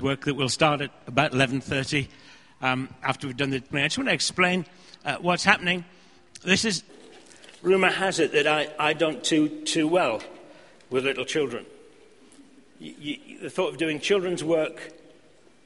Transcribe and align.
work 0.00 0.26
that 0.26 0.34
will 0.34 0.48
start 0.48 0.80
at 0.80 0.92
about 1.08 1.32
11.30 1.32 2.06
um, 2.62 2.88
after 3.02 3.26
we've 3.26 3.36
done 3.36 3.50
the 3.50 3.60
I 3.72 3.82
just 3.82 3.98
want 3.98 4.06
to 4.06 4.14
explain 4.14 4.64
uh, 5.04 5.16
what's 5.16 5.42
happening. 5.42 5.84
This 6.44 6.64
is, 6.64 6.84
rumour 7.62 7.90
has 7.90 8.20
it 8.20 8.30
that 8.30 8.46
I, 8.46 8.68
I 8.78 8.92
don't 8.92 9.24
do 9.24 9.48
too 9.64 9.88
well 9.88 10.22
with 10.88 11.04
little 11.04 11.24
children. 11.24 11.66
The 12.78 13.50
thought 13.50 13.70
of 13.70 13.78
doing 13.78 13.98
children's 13.98 14.44
work 14.44 14.92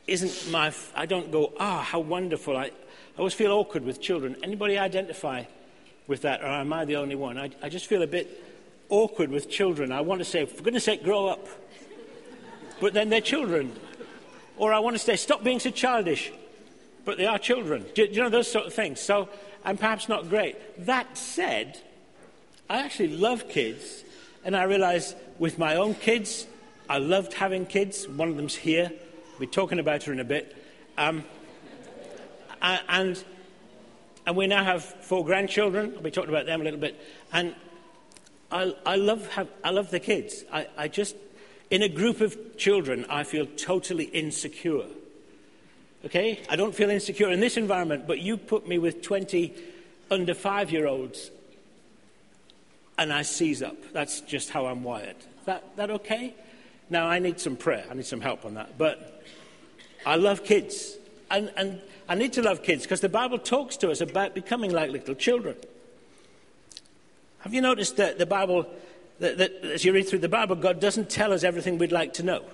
isn't 0.06 0.50
my, 0.50 0.72
I 0.96 1.04
don't 1.04 1.30
go, 1.30 1.52
ah, 1.60 1.80
oh, 1.80 1.82
how 1.82 2.00
wonderful. 2.00 2.56
I, 2.56 2.64
I 2.64 2.70
always 3.18 3.34
feel 3.34 3.52
awkward 3.52 3.84
with 3.84 4.00
children. 4.00 4.36
Anybody 4.42 4.78
identify 4.78 5.44
with 6.06 6.22
that, 6.22 6.40
or 6.40 6.46
am 6.46 6.72
I 6.72 6.86
the 6.86 6.96
only 6.96 7.16
one? 7.16 7.36
I, 7.36 7.50
I 7.62 7.68
just 7.68 7.84
feel 7.84 8.00
a 8.00 8.06
bit 8.06 8.42
awkward 8.88 9.28
with 9.28 9.50
children. 9.50 9.92
I 9.92 10.00
want 10.00 10.20
to 10.20 10.24
say, 10.24 10.46
for 10.46 10.62
goodness 10.62 10.84
sake, 10.84 11.04
grow 11.04 11.26
up. 11.26 11.46
But 12.80 12.94
then 12.94 13.10
they're 13.10 13.20
children. 13.20 13.76
Or 14.56 14.72
I 14.72 14.78
want 14.78 14.94
to 14.96 14.98
say, 14.98 15.16
stop 15.16 15.42
being 15.42 15.60
so 15.60 15.70
childish. 15.70 16.32
But 17.04 17.18
they 17.18 17.26
are 17.26 17.38
children. 17.38 17.84
Do, 17.94 18.06
do 18.06 18.12
you 18.12 18.22
know 18.22 18.28
those 18.28 18.50
sort 18.50 18.66
of 18.66 18.74
things? 18.74 19.00
So 19.00 19.28
I'm 19.64 19.76
perhaps 19.76 20.08
not 20.08 20.28
great. 20.28 20.86
That 20.86 21.16
said, 21.16 21.80
I 22.70 22.78
actually 22.78 23.16
love 23.16 23.48
kids. 23.48 24.04
And 24.44 24.56
I 24.56 24.64
realize 24.64 25.14
with 25.38 25.58
my 25.58 25.76
own 25.76 25.94
kids, 25.94 26.46
I 26.88 26.98
loved 26.98 27.32
having 27.34 27.66
kids. 27.66 28.06
One 28.08 28.28
of 28.28 28.36
them's 28.36 28.54
here. 28.54 28.92
We'll 29.32 29.40
be 29.40 29.46
talking 29.46 29.78
about 29.78 30.02
her 30.04 30.12
in 30.12 30.20
a 30.20 30.24
bit. 30.24 30.56
Um, 30.98 31.24
and, 32.60 33.22
and 34.26 34.36
we 34.36 34.46
now 34.46 34.62
have 34.64 34.84
four 34.84 35.24
grandchildren. 35.24 35.94
I'll 35.96 36.02
be 36.02 36.10
talking 36.10 36.30
about 36.30 36.46
them 36.46 36.60
a 36.60 36.64
little 36.64 36.78
bit. 36.78 37.00
And 37.32 37.54
I, 38.50 38.74
I, 38.84 38.96
love, 38.96 39.26
have, 39.28 39.48
I 39.64 39.70
love 39.70 39.90
the 39.90 40.00
kids. 40.00 40.44
I, 40.52 40.66
I 40.76 40.88
just 40.88 41.16
in 41.72 41.80
a 41.80 41.88
group 41.88 42.20
of 42.20 42.36
children, 42.58 43.06
I 43.08 43.24
feel 43.24 43.46
totally 43.46 44.04
insecure. 44.04 44.84
Okay? 46.04 46.38
I 46.50 46.54
don't 46.54 46.74
feel 46.74 46.90
insecure 46.90 47.30
in 47.30 47.40
this 47.40 47.56
environment, 47.56 48.06
but 48.06 48.18
you 48.20 48.36
put 48.36 48.68
me 48.68 48.76
with 48.76 49.00
20 49.00 49.54
under 50.10 50.34
five 50.34 50.70
year 50.70 50.86
olds 50.86 51.30
and 52.98 53.10
I 53.10 53.22
seize 53.22 53.62
up. 53.62 53.76
That's 53.94 54.20
just 54.20 54.50
how 54.50 54.66
I'm 54.66 54.84
wired. 54.84 55.16
That, 55.46 55.74
that 55.76 55.90
okay? 55.90 56.34
Now, 56.90 57.06
I 57.06 57.18
need 57.20 57.40
some 57.40 57.56
prayer. 57.56 57.86
I 57.90 57.94
need 57.94 58.04
some 58.04 58.20
help 58.20 58.44
on 58.44 58.54
that. 58.54 58.76
But 58.76 59.24
I 60.04 60.16
love 60.16 60.44
kids. 60.44 60.98
And, 61.30 61.50
and 61.56 61.80
I 62.06 62.16
need 62.16 62.34
to 62.34 62.42
love 62.42 62.62
kids 62.62 62.82
because 62.82 63.00
the 63.00 63.08
Bible 63.08 63.38
talks 63.38 63.78
to 63.78 63.90
us 63.90 64.02
about 64.02 64.34
becoming 64.34 64.72
like 64.72 64.90
little 64.90 65.14
children. 65.14 65.56
Have 67.38 67.54
you 67.54 67.62
noticed 67.62 67.96
that 67.96 68.18
the 68.18 68.26
Bible 68.26 68.66
that, 69.22 69.38
that 69.38 69.52
as 69.62 69.84
you 69.84 69.92
read 69.92 70.08
through 70.08 70.18
the 70.18 70.28
Bible, 70.28 70.56
God 70.56 70.80
doesn't 70.80 71.08
tell 71.08 71.32
us 71.32 71.44
everything 71.44 71.78
we'd 71.78 71.92
like 71.92 72.14
to 72.14 72.24
know. 72.24 72.44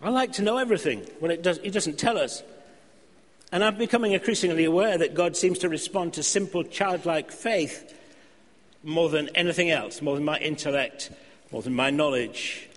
I 0.00 0.10
like 0.10 0.32
to 0.34 0.42
know 0.42 0.56
everything 0.56 1.00
when 1.18 1.32
it 1.32 1.42
does, 1.42 1.58
He 1.58 1.70
doesn't 1.70 1.98
tell 1.98 2.16
us. 2.16 2.44
And 3.50 3.64
I'm 3.64 3.76
becoming 3.76 4.12
increasingly 4.12 4.64
aware 4.64 4.96
that 4.96 5.14
God 5.14 5.36
seems 5.36 5.58
to 5.60 5.68
respond 5.68 6.14
to 6.14 6.22
simple 6.22 6.62
childlike 6.62 7.32
faith 7.32 7.92
more 8.84 9.08
than 9.08 9.30
anything 9.34 9.70
else, 9.70 10.00
more 10.00 10.14
than 10.14 10.24
my 10.24 10.38
intellect, 10.38 11.10
more 11.50 11.62
than 11.62 11.74
my 11.74 11.90
knowledge. 11.90 12.68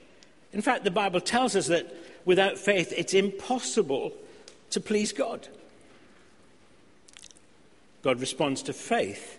In 0.53 0.61
fact, 0.61 0.83
the 0.83 0.91
Bible 0.91 1.21
tells 1.21 1.55
us 1.55 1.67
that 1.67 1.93
without 2.25 2.57
faith, 2.57 2.91
it's 2.97 3.13
impossible 3.13 4.11
to 4.71 4.79
please 4.79 5.13
God. 5.13 5.47
God 8.01 8.19
responds 8.19 8.63
to 8.63 8.73
faith 8.73 9.37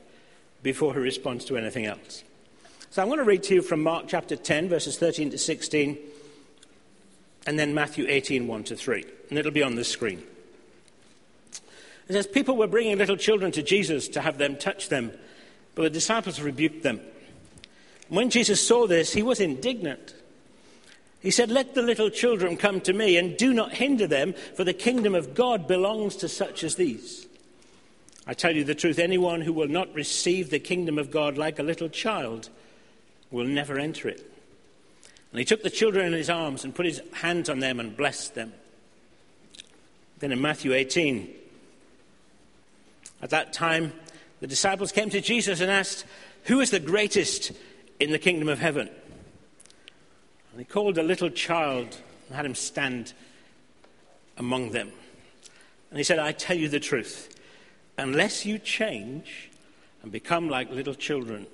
before 0.63 0.93
he 0.93 1.01
responds 1.01 1.45
to 1.47 1.57
anything 1.57 1.87
else. 1.87 2.23
So 2.93 3.01
I'm 3.01 3.09
going 3.09 3.21
to 3.21 3.25
read 3.25 3.43
to 3.45 3.55
you 3.55 3.63
from 3.63 3.83
Mark 3.83 4.05
chapter 4.07 4.37
10, 4.37 4.69
verses 4.69 4.99
13 4.99 5.31
to 5.31 5.39
16, 5.39 5.97
and 7.47 7.59
then 7.59 7.73
Matthew 7.73 8.05
18, 8.07 8.47
1 8.47 8.65
to 8.65 8.77
3. 8.77 9.07
And 9.31 9.39
it'll 9.39 9.51
be 9.51 9.63
on 9.63 9.77
the 9.77 9.83
screen. 9.83 10.23
It 12.07 12.13
says, 12.13 12.27
People 12.27 12.55
were 12.55 12.67
bringing 12.67 12.99
little 12.99 13.17
children 13.17 13.51
to 13.53 13.63
Jesus 13.63 14.09
to 14.09 14.21
have 14.21 14.37
them 14.37 14.59
touch 14.59 14.91
them, 14.91 15.11
but 15.75 15.85
the 15.85 15.89
disciples 15.89 16.39
rebuked 16.39 16.83
them. 16.83 17.01
When 18.11 18.29
Jesus 18.29 18.61
saw 18.61 18.87
this, 18.87 19.15
he 19.15 19.23
was 19.23 19.41
indignant. 19.41 20.15
He 21.21 21.31
said, 21.31 21.51
Let 21.51 21.75
the 21.75 21.81
little 21.81 22.11
children 22.11 22.59
come 22.59 22.83
to 22.83 22.93
me, 22.93 23.17
and 23.17 23.39
do 23.39 23.55
not 23.55 23.73
hinder 23.73 24.07
them, 24.07 24.35
for 24.55 24.65
the 24.65 24.75
kingdom 24.75 25.15
of 25.15 25.33
God 25.33 25.67
belongs 25.67 26.15
to 26.17 26.29
such 26.29 26.63
as 26.63 26.75
these. 26.75 27.27
I 28.27 28.35
tell 28.35 28.55
you 28.55 28.65
the 28.65 28.75
truth, 28.75 28.99
anyone 28.99 29.41
who 29.41 29.55
will 29.55 29.69
not 29.69 29.95
receive 29.95 30.51
the 30.51 30.59
kingdom 30.59 30.99
of 30.99 31.11
God 31.11 31.39
like 31.39 31.59
a 31.59 31.63
little 31.63 31.89
child 31.89 32.51
will 33.33 33.47
never 33.47 33.79
enter 33.79 34.09
it. 34.09 34.21
And 35.33 35.39
he 35.39 35.45
took 35.45 35.63
the 35.63 35.71
children 35.71 36.07
in 36.07 36.13
his 36.13 36.31
arms 36.31 36.63
and 36.63 36.75
put 36.75 36.87
his 36.87 37.01
hands 37.15 37.49
on 37.49 37.59
them 37.59 37.81
and 37.81 37.97
blessed 37.97 38.35
them. 38.35 38.53
Then 40.19 40.31
in 40.31 40.41
Matthew 40.41 40.75
18, 40.75 41.35
at 43.23 43.31
that 43.31 43.53
time, 43.53 43.93
the 44.41 44.47
disciples 44.47 44.93
came 44.93 45.09
to 45.11 45.21
Jesus 45.21 45.61
and 45.61 45.71
asked, 45.71 46.05
Who 46.45 46.61
is 46.61 46.71
the 46.71 46.81
greatest 46.81 47.53
in 47.99 48.13
the 48.13 48.19
kingdom 48.19 48.49
of 48.49 48.59
heaven? 48.59 48.91
And 50.51 50.61
he 50.61 50.65
called 50.65 50.99
a 50.99 51.03
little 51.03 51.31
child 51.31 51.97
and 52.27 52.37
had 52.37 52.45
him 52.45 52.55
stand 52.55 53.15
among 54.37 54.71
them. 54.71 54.93
And 55.91 55.99
he 55.99 56.05
said, 56.05 56.19
I 56.19 56.33
tell 56.33 56.57
you 56.57 56.69
the 56.69 56.81
truth, 56.81 57.39
unless 57.97 58.45
you 58.45 58.59
change 58.59 59.51
and 60.03 60.13
become 60.13 60.49
like 60.49 60.71
little 60.71 60.95
children, 60.95 61.47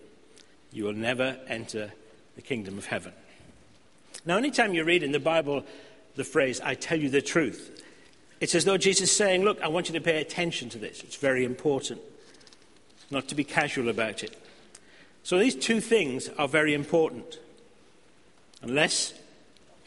you 0.73 0.85
will 0.85 0.93
never 0.93 1.39
enter 1.49 1.93
the 2.37 2.43
kingdom 2.43 2.79
of 2.79 2.87
heaven. 2.87 3.13
Now, 4.25 4.37
anytime 4.37 4.75
you 4.75 4.85
read 4.85 5.03
in 5.03 5.13
the 5.13 5.21
Bible 5.21 5.65
the 6.17 6.25
phrase, 6.25 6.61
I 6.61 6.75
tell 6.75 6.99
you 6.99 7.09
the 7.09 7.23
truth, 7.23 7.83
it's 8.41 8.55
as 8.55 8.65
though 8.65 8.77
Jesus 8.77 9.11
is 9.11 9.17
saying, 9.17 9.43
Look, 9.43 9.61
I 9.63 9.69
want 9.69 9.89
you 9.89 9.95
to 9.95 10.01
pay 10.01 10.21
attention 10.21 10.69
to 10.71 10.79
this. 10.79 11.03
It's 11.03 11.17
very 11.17 11.45
important, 11.45 12.01
not 13.11 13.29
to 13.29 13.35
be 13.35 13.45
casual 13.45 13.89
about 13.89 14.23
it. 14.23 14.37
So, 15.23 15.39
these 15.39 15.55
two 15.55 15.81
things 15.81 16.29
are 16.39 16.49
very 16.49 16.75
important. 16.75 17.39
Unless 18.63 19.15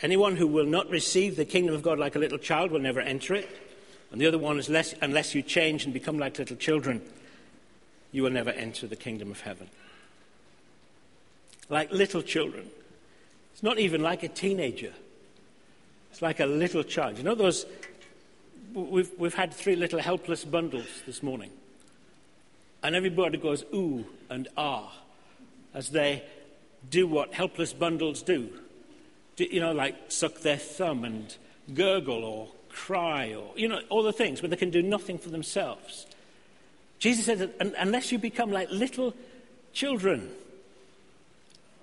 anyone 0.01 0.37
who 0.37 0.47
will 0.47 0.65
not 0.65 0.89
receive 0.89 1.35
the 1.35 1.45
kingdom 1.45 1.75
of 1.75 1.83
God 1.83 1.99
like 1.99 2.15
a 2.15 2.19
little 2.19 2.37
child 2.37 2.71
will 2.71 2.79
never 2.79 3.01
enter 3.01 3.35
it. 3.35 3.49
And 4.11 4.19
the 4.19 4.27
other 4.27 4.37
one 4.37 4.59
is, 4.59 4.69
less, 4.69 4.93
unless 5.01 5.35
you 5.35 5.41
change 5.41 5.85
and 5.85 5.93
become 5.93 6.19
like 6.19 6.37
little 6.37 6.57
children, 6.57 7.01
you 8.11 8.23
will 8.23 8.29
never 8.29 8.49
enter 8.49 8.87
the 8.87 8.95
kingdom 8.95 9.31
of 9.31 9.41
heaven 9.41 9.69
like 11.71 11.91
little 11.91 12.21
children. 12.21 12.69
It's 13.53 13.63
not 13.63 13.79
even 13.79 14.03
like 14.03 14.23
a 14.23 14.27
teenager. 14.27 14.93
It's 16.11 16.21
like 16.21 16.39
a 16.39 16.45
little 16.45 16.83
child. 16.83 17.17
You 17.17 17.23
know 17.23 17.33
those? 17.33 17.65
We've, 18.73 19.09
we've 19.17 19.33
had 19.33 19.53
three 19.53 19.75
little 19.75 19.99
helpless 19.99 20.43
bundles 20.43 20.87
this 21.05 21.23
morning. 21.23 21.51
And 22.83 22.95
everybody 22.95 23.37
goes 23.37 23.63
ooh 23.73 24.05
and 24.29 24.47
ah 24.57 24.91
as 25.73 25.89
they 25.89 26.23
do 26.89 27.07
what 27.07 27.33
helpless 27.33 27.73
bundles 27.73 28.21
do. 28.21 28.49
do. 29.37 29.45
You 29.45 29.61
know, 29.61 29.71
like 29.71 29.95
suck 30.11 30.41
their 30.41 30.57
thumb 30.57 31.05
and 31.05 31.33
gurgle 31.73 32.23
or 32.23 32.49
cry 32.69 33.33
or, 33.33 33.51
you 33.55 33.67
know, 33.67 33.79
all 33.89 34.03
the 34.03 34.13
things 34.13 34.41
where 34.41 34.49
they 34.49 34.55
can 34.57 34.71
do 34.71 34.81
nothing 34.81 35.17
for 35.17 35.29
themselves. 35.29 36.05
Jesus 36.99 37.25
said 37.25 37.39
that 37.39 37.73
unless 37.79 38.11
you 38.11 38.17
become 38.17 38.51
like 38.51 38.69
little 38.71 39.13
children, 39.73 40.31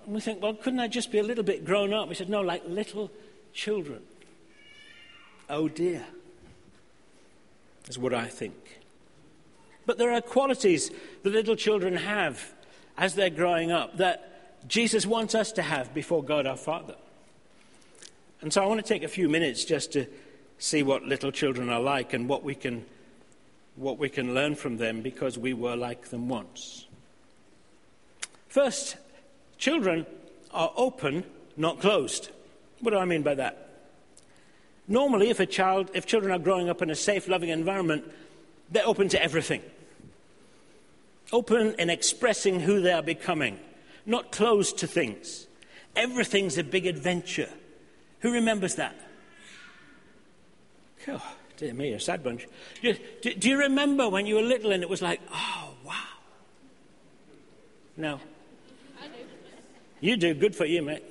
and 0.09 0.15
we 0.15 0.21
think, 0.21 0.41
well, 0.41 0.55
couldn't 0.55 0.79
I 0.79 0.87
just 0.87 1.11
be 1.11 1.19
a 1.19 1.23
little 1.23 1.43
bit 1.43 1.63
grown 1.63 1.93
up? 1.93 2.09
He 2.09 2.15
said, 2.15 2.29
no, 2.29 2.41
like 2.41 2.63
little 2.67 3.11
children. 3.53 4.01
Oh 5.47 5.67
dear, 5.67 6.03
is 7.87 7.99
what 7.99 8.11
I 8.11 8.25
think. 8.25 8.55
But 9.85 9.99
there 9.99 10.11
are 10.11 10.19
qualities 10.19 10.89
that 11.21 11.31
little 11.31 11.55
children 11.55 11.95
have 11.95 12.53
as 12.97 13.13
they're 13.13 13.29
growing 13.29 13.71
up 13.71 13.97
that 13.97 14.67
Jesus 14.67 15.05
wants 15.05 15.35
us 15.35 15.51
to 15.51 15.61
have 15.61 15.93
before 15.93 16.23
God 16.23 16.47
our 16.47 16.57
Father. 16.57 16.95
And 18.41 18.51
so 18.51 18.63
I 18.63 18.65
want 18.65 18.83
to 18.83 18.87
take 18.87 19.03
a 19.03 19.07
few 19.07 19.29
minutes 19.29 19.63
just 19.63 19.93
to 19.93 20.07
see 20.57 20.81
what 20.81 21.03
little 21.03 21.31
children 21.31 21.69
are 21.69 21.79
like 21.79 22.13
and 22.13 22.27
what 22.27 22.43
we 22.43 22.55
can, 22.55 22.83
what 23.75 23.99
we 23.99 24.09
can 24.09 24.33
learn 24.33 24.55
from 24.55 24.77
them 24.77 25.03
because 25.03 25.37
we 25.37 25.53
were 25.53 25.75
like 25.75 26.09
them 26.09 26.27
once. 26.29 26.87
First, 28.47 28.97
Children 29.59 30.05
are 30.51 30.71
open, 30.75 31.25
not 31.55 31.79
closed. 31.79 32.29
What 32.79 32.91
do 32.91 32.97
I 32.97 33.05
mean 33.05 33.21
by 33.21 33.35
that? 33.35 33.69
Normally, 34.87 35.29
if 35.29 35.39
a 35.39 35.45
child, 35.45 35.91
if 35.93 36.07
children 36.07 36.31
are 36.31 36.39
growing 36.39 36.69
up 36.69 36.81
in 36.81 36.89
a 36.89 36.95
safe, 36.95 37.27
loving 37.27 37.49
environment, 37.49 38.05
they're 38.71 38.87
open 38.87 39.09
to 39.09 39.21
everything. 39.21 39.61
Open 41.31 41.75
in 41.77 41.89
expressing 41.91 42.61
who 42.61 42.81
they 42.81 42.91
are 42.91 43.03
becoming, 43.03 43.59
not 44.05 44.31
closed 44.31 44.79
to 44.79 44.87
things. 44.87 45.45
Everything's 45.95 46.57
a 46.57 46.63
big 46.63 46.87
adventure. 46.87 47.49
Who 48.21 48.31
remembers 48.31 48.75
that? 48.75 48.95
Oh, 51.07 51.35
dear 51.57 51.73
me, 51.73 51.93
a 51.93 51.99
sad 51.99 52.23
bunch. 52.23 52.47
Do, 52.81 52.95
do, 53.21 53.33
do 53.33 53.49
you 53.49 53.59
remember 53.59 54.09
when 54.09 54.25
you 54.25 54.35
were 54.35 54.41
little 54.41 54.71
and 54.71 54.83
it 54.83 54.89
was 54.89 55.01
like, 55.01 55.21
oh, 55.31 55.73
wow? 55.85 55.95
No. 57.97 58.19
You 60.01 60.17
do. 60.17 60.33
Good 60.33 60.55
for 60.55 60.65
you, 60.65 60.81
mate. 60.81 61.03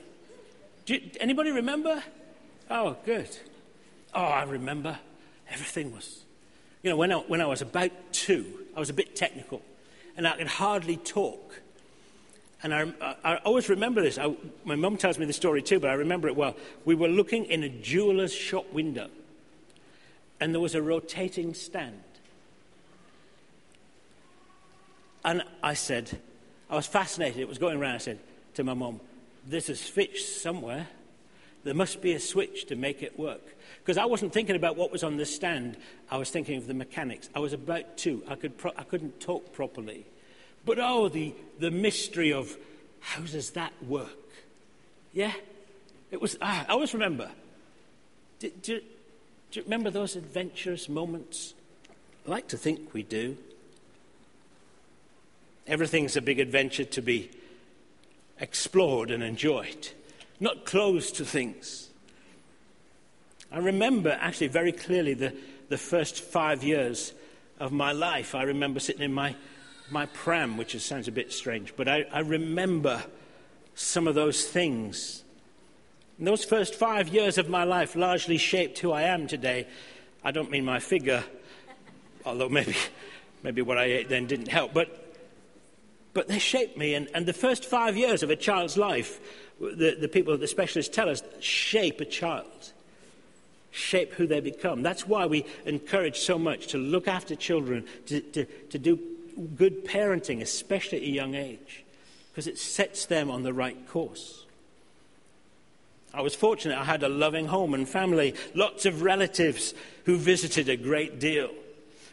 You, 0.87 1.11
anybody 1.21 1.51
remember? 1.51 2.03
Oh, 2.71 2.97
good. 3.05 3.29
Oh, 4.15 4.23
I 4.23 4.45
remember. 4.45 4.99
Everything 5.51 5.95
was. 5.95 6.25
You 6.83 6.91
know, 6.91 6.97
when 6.97 7.13
I, 7.13 7.17
when 7.17 7.41
I 7.41 7.47
was 7.47 7.63
about 7.63 7.91
two, 8.13 8.67
I 8.77 8.81
was 8.81 8.91
a 8.91 8.95
bit 8.95 9.17
technical, 9.17 9.63
and 10.17 10.27
I 10.27 10.37
could 10.37 10.47
hardly 10.47 10.97
talk. 10.97 11.61
And 12.63 12.75
I, 12.75 12.93
I, 13.01 13.17
I 13.25 13.37
always 13.39 13.69
remember 13.69 14.03
this. 14.03 14.19
I, 14.19 14.35
my 14.65 14.77
mum 14.77 14.97
tells 14.97 15.19
me 15.19 15.27
the 15.27 15.33
story 15.33 15.63
too, 15.63 15.81
but 15.81 15.91
I 15.91 15.95
remember 15.95 16.29
it 16.29 16.37
well. 16.37 16.57
We 16.85 16.95
were 16.95 17.09
looking 17.09 17.45
in 17.45 17.63
a 17.63 17.69
jeweler's 17.69 18.33
shop 18.33 18.73
window, 18.73 19.09
and 20.41 20.55
there 20.55 20.61
was 20.61 20.75
a 20.75 20.83
rotating 20.83 21.55
stand. 21.55 22.03
And 25.25 25.43
I 25.63 25.75
said, 25.75 26.19
I 26.71 26.77
was 26.77 26.87
fascinated. 26.87 27.41
It 27.41 27.49
was 27.49 27.59
going 27.59 27.79
around. 27.79 27.97
I 27.97 27.99
said 27.99 28.19
to 28.59 28.65
my 28.65 28.75
mum, 28.75 29.01
There's 29.47 29.69
a 29.69 29.77
switch 29.77 30.25
somewhere. 30.25 30.89
There 31.63 31.75
must 31.75 32.03
be 32.03 32.13
a 32.13 32.21
switch 32.21 32.67
to 32.67 32.77
make 32.77 33.05
it 33.05 33.17
work. 33.17 33.55
Because 33.79 33.97
I 33.97 34.05
wasn't 34.05 34.33
thinking 34.33 34.57
about 34.57 34.77
what 34.77 34.91
was 34.91 35.05
on 35.05 35.17
the 35.17 35.25
stand, 35.25 35.77
I 36.11 36.17
was 36.17 36.31
thinking 36.31 36.57
of 36.57 36.67
the 36.67 36.75
mechanics. 36.75 37.29
I 37.37 37.39
was 37.39 37.53
about 37.53 37.97
two. 37.97 38.25
I, 38.29 38.35
could 38.35 38.59
pro- 38.59 38.73
I 38.77 38.83
couldn't 38.83 39.21
talk 39.21 39.53
properly. 39.53 40.07
But 40.67 40.81
oh, 40.81 41.09
the, 41.09 41.35
the 41.61 41.71
mystery 41.71 42.33
of 42.33 42.57
how 42.99 43.23
does 43.23 43.51
that 43.51 43.73
work? 43.85 44.11
Yeah? 45.13 45.33
It 46.11 46.21
was, 46.21 46.37
ah, 46.43 46.67
I 46.69 46.73
always 46.73 46.95
remember. 46.95 47.31
Do, 48.41 48.51
do, 48.61 48.81
do 49.53 49.61
you 49.61 49.63
remember 49.63 49.91
those 49.91 50.17
adventurous 50.17 50.89
moments? 50.89 51.55
I 52.27 52.31
like 52.31 52.49
to 52.49 52.57
think 52.57 52.93
we 52.93 53.05
do. 53.05 53.37
Everything's 55.69 56.17
a 56.17 56.21
big 56.21 56.41
adventure 56.41 56.85
to 56.85 57.01
be 57.01 57.31
explored 58.41 59.11
and 59.11 59.23
enjoyed, 59.23 59.89
not 60.41 60.65
closed 60.65 61.17
to 61.17 61.25
things. 61.25 61.89
I 63.51 63.59
remember 63.59 64.17
actually 64.21 64.49
very 64.49 64.73
clearly 64.73 65.15
the, 65.15 65.35
the 65.69 65.79
first 65.79 66.21
five 66.21 66.63
years 66.63 67.13
of 67.59 67.73
my 67.73 67.93
life. 67.93 68.35
I 68.35 68.43
remember 68.43 68.79
sitting 68.81 69.03
in 69.03 69.13
my, 69.13 69.35
my 69.91 70.07
pram, 70.07 70.57
which 70.57 70.79
sounds 70.81 71.09
a 71.09 71.13
bit 71.13 71.33
strange, 71.33 71.75
but 71.77 71.89
I, 71.89 72.05
I 72.13 72.21
remember 72.21 73.03
some 73.75 74.07
of 74.07 74.15
those 74.15 74.47
things. 74.47 75.23
And 76.19 76.27
those 76.27 76.45
first 76.45 76.75
five 76.75 77.09
years 77.09 77.39
of 77.39 77.49
my 77.49 77.65
life 77.65 77.97
largely 77.97 78.37
shaped 78.37 78.79
who 78.81 78.93
I 78.93 79.03
am 79.03 79.27
today. 79.27 79.67
I 80.23 80.31
don't 80.31 80.51
mean 80.51 80.65
my 80.65 80.81
figure, 80.81 81.25
although 82.25 82.49
maybe, 82.49 82.77
maybe 83.43 83.63
what 83.63 83.79
I 83.79 83.85
ate 83.85 84.09
then 84.09 84.27
didn't 84.27 84.49
help, 84.49 84.75
but 84.75 85.08
but 86.19 86.27
they 86.27 86.41
shape 86.41 86.77
me. 86.77 86.95
And, 86.95 87.07
and 87.15 87.27
the 87.27 87.33
first 87.33 87.65
five 87.65 87.97
years 87.97 88.25
of 88.25 88.31
a 88.31 88.35
child's 88.35 88.77
life, 88.77 89.21
the, 89.61 89.97
the 90.01 90.09
people, 90.09 90.37
the 90.37 90.49
specialists 90.49 90.93
tell 90.93 91.09
us, 91.09 91.23
shape 91.39 92.01
a 92.01 92.05
child, 92.05 92.73
shape 93.71 94.15
who 94.15 94.27
they 94.27 94.41
become. 94.41 94.83
That's 94.83 95.07
why 95.07 95.27
we 95.27 95.47
encourage 95.65 96.19
so 96.19 96.37
much 96.37 96.67
to 96.69 96.77
look 96.77 97.07
after 97.07 97.37
children, 97.37 97.85
to, 98.07 98.19
to, 98.19 98.47
to 98.47 98.79
do 98.81 98.99
good 99.55 99.85
parenting, 99.85 100.43
especially 100.43 100.99
at 100.99 101.05
a 101.05 101.11
young 101.11 101.37
age, 101.37 101.85
because 102.33 102.49
it 102.49 102.59
sets 102.59 103.07
them 103.07 103.31
on 103.31 103.45
the 103.45 103.53
right 103.53 103.87
course. 103.87 104.45
I 106.13 106.23
was 106.23 106.35
fortunate, 106.35 106.77
I 106.77 106.83
had 106.83 107.05
a 107.05 107.09
loving 107.09 107.47
home 107.47 107.75
and 107.75 107.89
family, 107.89 108.35
lots 108.55 108.87
of 108.87 109.03
relatives 109.03 109.73
who 110.05 110.17
visited 110.17 110.69
a 110.69 110.77
great 110.77 111.21
deal. 111.21 111.51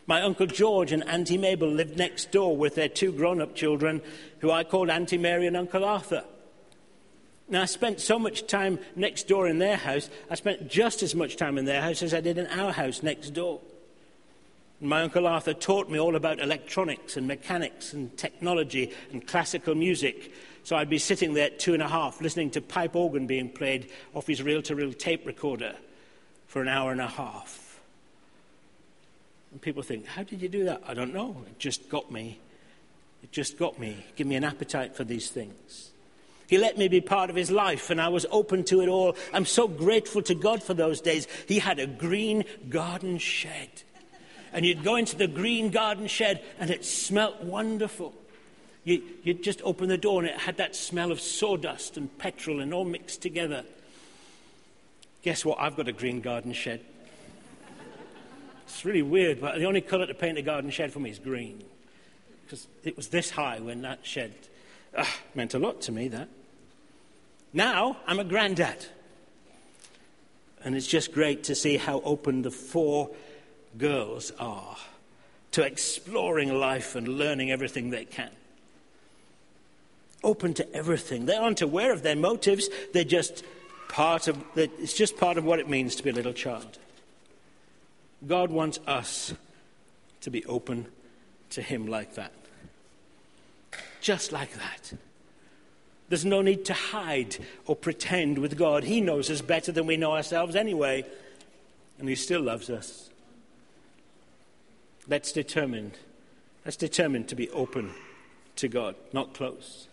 My 0.08 0.22
Uncle 0.22 0.46
George 0.46 0.92
and 0.92 1.08
Auntie 1.08 1.38
Mabel 1.38 1.70
lived 1.70 1.98
next 1.98 2.32
door 2.32 2.56
with 2.56 2.76
their 2.76 2.90
two 2.90 3.12
grown 3.12 3.42
up 3.42 3.56
children, 3.56 4.02
who 4.40 4.52
I 4.52 4.64
called 4.64 4.90
Auntie 4.90 5.18
Mary 5.18 5.48
and 5.48 5.58
Uncle 5.58 5.84
Arthur. 5.84 6.24
Now, 7.48 7.64
I 7.64 7.66
spent 7.66 8.00
so 8.00 8.18
much 8.18 8.48
time 8.48 8.80
next 8.96 9.28
door 9.28 9.48
in 9.48 9.60
their 9.60 9.78
house, 9.78 10.10
I 10.30 10.36
spent 10.36 10.68
just 10.68 11.04
as 11.04 11.14
much 11.14 11.38
time 11.38 11.58
in 11.58 11.66
their 11.66 11.82
house 11.82 12.02
as 12.02 12.14
I 12.14 12.22
did 12.22 12.38
in 12.38 12.48
our 12.48 12.72
house 12.72 13.04
next 13.04 13.32
door. 13.32 13.62
My 14.82 15.04
Uncle 15.04 15.26
Arthur 15.26 15.54
taught 15.54 15.90
me 15.90 16.00
all 16.00 16.16
about 16.16 16.40
electronics 16.40 17.18
and 17.18 17.28
mechanics 17.28 17.94
and 17.94 18.16
technology 18.18 18.92
and 19.12 19.26
classical 19.26 19.74
music. 19.74 20.34
So 20.64 20.76
I'd 20.76 20.90
be 20.90 20.98
sitting 20.98 21.34
there 21.34 21.46
at 21.46 21.60
two 21.60 21.74
and 21.74 21.82
a 21.82 21.88
half 21.88 22.20
listening 22.20 22.52
to 22.52 22.62
pipe 22.62 22.96
organ 22.96 23.26
being 23.26 23.50
played 23.50 23.90
off 24.14 24.28
his 24.28 24.44
reel 24.44 24.62
to 24.64 24.76
reel 24.76 24.92
tape 24.92 25.26
recorder 25.26 25.76
for 26.46 26.62
an 26.62 26.68
hour 26.68 26.92
and 26.92 27.02
a 27.02 27.08
half. 27.08 27.65
And 29.56 29.62
people 29.62 29.84
think, 29.84 30.06
how 30.06 30.24
did 30.24 30.42
you 30.42 30.50
do 30.50 30.66
that? 30.66 30.84
I 30.86 30.94
don't 30.94 31.14
know. 31.14 31.38
It 31.48 31.60
just 31.60 31.88
got 31.88 32.12
me. 32.12 32.40
It 33.24 33.32
just 33.32 33.58
got 33.58 33.80
me. 33.80 34.06
Give 34.18 34.28
me 34.28 34.36
an 34.36 34.44
appetite 34.44 34.98
for 34.98 35.06
these 35.06 35.30
things. 35.30 35.92
He 36.48 36.58
let 36.58 36.78
me 36.78 36.90
be 36.90 37.00
part 37.00 37.30
of 37.30 37.38
his 37.38 37.50
life, 37.50 37.90
and 37.90 38.02
I 38.02 38.10
was 38.10 38.26
open 38.32 38.66
to 38.66 38.82
it 38.82 38.90
all. 38.90 39.16
I'm 39.32 39.46
so 39.46 39.70
grateful 39.70 40.22
to 40.24 40.36
God 40.36 40.62
for 40.62 40.74
those 40.74 41.00
days. 41.00 41.30
He 41.48 41.60
had 41.60 41.80
a 41.80 41.88
green 41.88 42.44
garden 42.68 43.18
shed. 43.18 43.70
And 44.52 44.66
you'd 44.66 44.84
go 44.84 44.98
into 44.98 45.16
the 45.16 45.26
green 45.26 45.70
garden 45.70 46.08
shed, 46.08 46.44
and 46.60 46.70
it 46.70 46.84
smelt 46.84 47.42
wonderful. 47.42 48.14
You, 48.84 49.04
would 49.26 49.42
just 49.42 49.62
open 49.62 49.88
the 49.88 49.98
door, 49.98 50.22
and 50.22 50.30
it 50.30 50.38
had 50.38 50.58
that 50.58 50.76
smell 50.76 51.14
of 51.14 51.22
sawdust 51.22 51.96
and 51.96 52.16
petrol 52.18 52.60
and 52.60 52.74
all 52.74 52.84
mixed 52.84 53.22
together. 53.22 53.64
Guess 55.22 55.46
what? 55.46 55.62
I've 55.62 55.78
got 55.78 55.88
a 55.88 55.94
green 55.94 56.20
garden 56.20 56.52
shed. 56.52 56.82
It's 58.76 58.84
really 58.84 59.04
weird, 59.04 59.40
but 59.40 59.58
the 59.58 59.64
only 59.68 59.80
colour 59.80 60.06
to 60.06 60.14
paint 60.14 60.38
a 60.38 60.42
garden 60.42 60.70
shed 60.70 60.92
for 60.92 61.00
me 61.00 61.10
is 61.10 61.18
green. 61.18 61.64
Because 62.44 62.68
it 62.84 62.98
was 62.98 63.08
this 63.08 63.30
high 63.30 63.62
when 63.62 63.84
that 63.84 64.06
shed 64.06 64.34
uh, 64.94 65.06
meant 65.34 65.54
a 65.54 65.60
lot 65.60 65.80
to 65.84 65.94
me, 65.94 66.10
that. 66.10 66.28
Now 67.54 67.96
I'm 68.06 68.20
a 68.20 68.26
granddad. 68.26 68.86
And 70.62 70.76
it's 70.76 70.88
just 70.88 71.14
great 71.14 71.46
to 71.46 71.56
see 71.56 71.78
how 71.78 72.02
open 72.02 72.42
the 72.42 72.52
four 72.52 73.12
girls 73.78 74.34
are 74.40 74.76
to 75.54 75.64
exploring 75.64 76.54
life 76.54 76.96
and 76.96 77.08
learning 77.08 77.52
everything 77.52 77.92
they 77.92 78.04
can. 78.04 78.32
Open 80.22 80.54
to 80.54 80.76
everything. 80.76 81.28
They 81.28 81.38
aren't 81.38 81.62
aware 81.62 81.94
of 81.94 82.04
their 82.04 82.18
motives, 82.18 82.68
they're 82.92 83.06
just 83.06 83.46
part 83.88 84.28
of, 84.28 84.38
it's 84.58 84.94
just 84.94 85.16
part 85.16 85.38
of 85.38 85.46
what 85.46 85.60
it 85.60 85.70
means 85.70 85.96
to 85.96 86.04
be 86.04 86.10
a 86.10 86.14
little 86.14 86.34
child. 86.34 86.78
God 88.28 88.50
wants 88.52 88.80
us 88.88 89.34
to 90.22 90.32
be 90.32 90.46
open 90.46 90.88
to 91.52 91.62
Him 91.62 91.88
like 91.88 92.16
that. 92.16 92.32
Just 94.02 94.32
like 94.32 94.54
that. 94.54 94.94
There's 96.10 96.26
no 96.26 96.42
need 96.42 96.66
to 96.66 96.74
hide 96.74 97.38
or 97.66 97.76
pretend 97.76 98.38
with 98.38 98.58
God. 98.58 98.84
He 98.84 99.02
knows 99.02 99.30
us 99.32 99.42
better 99.42 99.72
than 99.72 99.88
we 99.88 99.98
know 99.98 100.14
ourselves 100.14 100.56
anyway, 100.56 101.06
and 102.00 102.08
He 102.08 102.16
still 102.16 102.42
loves 102.42 102.70
us. 102.70 103.10
Let's 105.08 105.32
determine, 105.32 105.94
let's 106.64 106.78
determine 106.78 107.26
to 107.26 107.36
be 107.36 107.50
open 107.52 107.92
to 108.58 108.68
God, 108.68 108.96
not 109.14 109.34
close, 109.34 109.88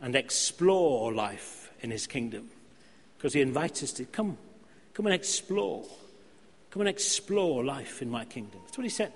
and 0.00 0.14
explore 0.14 1.12
life 1.12 1.70
in 1.80 1.90
His 1.90 2.06
kingdom, 2.06 2.50
because 3.16 3.32
He 3.32 3.40
invites 3.40 3.82
us 3.82 3.92
to 3.92 4.04
come, 4.04 4.36
come 4.94 5.06
and 5.06 5.14
explore. 5.14 5.84
Come 6.70 6.82
and 6.82 6.88
explore 6.88 7.64
life 7.64 8.02
in 8.02 8.10
my 8.10 8.24
kingdom. 8.24 8.60
That's 8.64 8.76
what 8.76 8.84
he 8.84 8.90
says. 8.90 9.12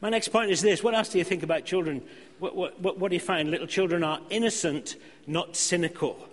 My 0.00 0.10
next 0.10 0.28
point 0.28 0.50
is 0.50 0.62
this. 0.62 0.82
What 0.82 0.94
else 0.94 1.08
do 1.08 1.18
you 1.18 1.24
think 1.24 1.42
about 1.42 1.64
children? 1.64 2.02
What, 2.38 2.54
what, 2.54 2.80
what, 2.80 2.98
what 2.98 3.08
do 3.10 3.16
you 3.16 3.20
find? 3.20 3.50
Little 3.50 3.66
children 3.66 4.04
are 4.04 4.20
innocent, 4.30 4.96
not 5.26 5.56
cynical. 5.56 6.28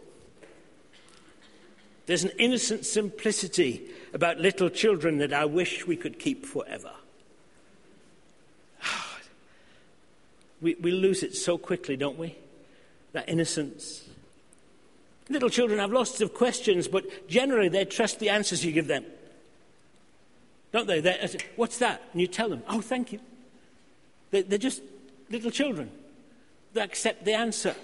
There's 2.06 2.25
an 2.25 2.32
innocent 2.38 2.86
simplicity 2.86 3.90
about 4.13 4.38
little 4.38 4.70
children 4.70 5.20
that 5.20 5.32
I 5.32 5.46
wish 5.46 5.88
we 5.88 5.96
could 5.96 6.20
keep 6.20 6.46
forever. 6.46 6.92
We, 10.62 10.75
we 10.75 10.92
lose 10.92 11.24
it 11.24 11.36
so 11.36 11.58
quickly, 11.58 11.98
don't 11.98 12.18
we? 12.18 12.38
That 13.12 13.28
innocence. 13.28 14.08
Little 15.28 15.50
children 15.50 15.78
have 15.80 15.92
lots 15.92 16.22
of 16.22 16.34
questions, 16.34 16.88
but 16.88 17.28
generally 17.28 17.68
they 17.68 17.84
trust 17.84 18.20
the 18.20 18.30
answers 18.30 18.63
you 18.63 18.72
give 18.72 18.88
them 18.88 19.04
don't 20.74 20.88
they? 20.88 21.00
They're, 21.00 21.30
What's 21.56 21.77
that? 21.77 22.01
And 22.12 22.20
you 22.20 22.27
tell 22.27 22.50
them, 22.50 22.63
oh, 22.68 22.82
thank 22.82 23.13
you. 23.13 23.20
They're, 24.32 24.44
they're 24.44 24.58
just 24.58 24.82
little 25.30 25.51
children. 25.51 25.92
They 26.74 26.82
accept 26.82 27.24
the 27.24 27.34
answer. 27.34 27.75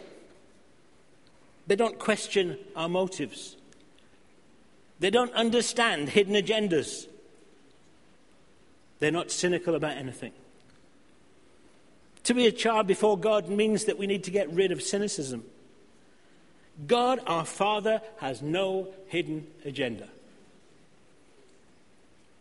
They 1.67 1.75
don't 1.75 1.99
question 1.99 2.57
our 2.75 2.89
motives. 2.89 3.55
They 4.99 5.11
don't 5.11 5.31
understand 5.33 6.09
hidden 6.09 6.33
agendas. 6.33 7.05
They're 8.97 9.11
not 9.11 9.31
cynical 9.31 9.75
about 9.75 9.95
anything. 9.95 10.33
To 12.23 12.33
be 12.33 12.47
a 12.47 12.51
child 12.51 12.87
before 12.87 13.17
God 13.17 13.49
means 13.49 13.85
that 13.85 13.97
we 13.97 14.07
need 14.07 14.23
to 14.25 14.31
get 14.31 14.51
rid 14.51 14.71
of 14.71 14.81
cynicism. 14.81 15.43
God, 16.87 17.19
our 17.27 17.45
Father, 17.45 18.01
has 18.17 18.41
no 18.41 18.87
hidden 19.07 19.47
agenda. 19.63 20.07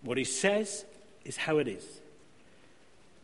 What 0.03 0.19
he 0.19 0.25
says 0.25 0.85
is 1.25 1.37
how 1.37 1.59
it 1.59 1.69
is. 1.69 1.85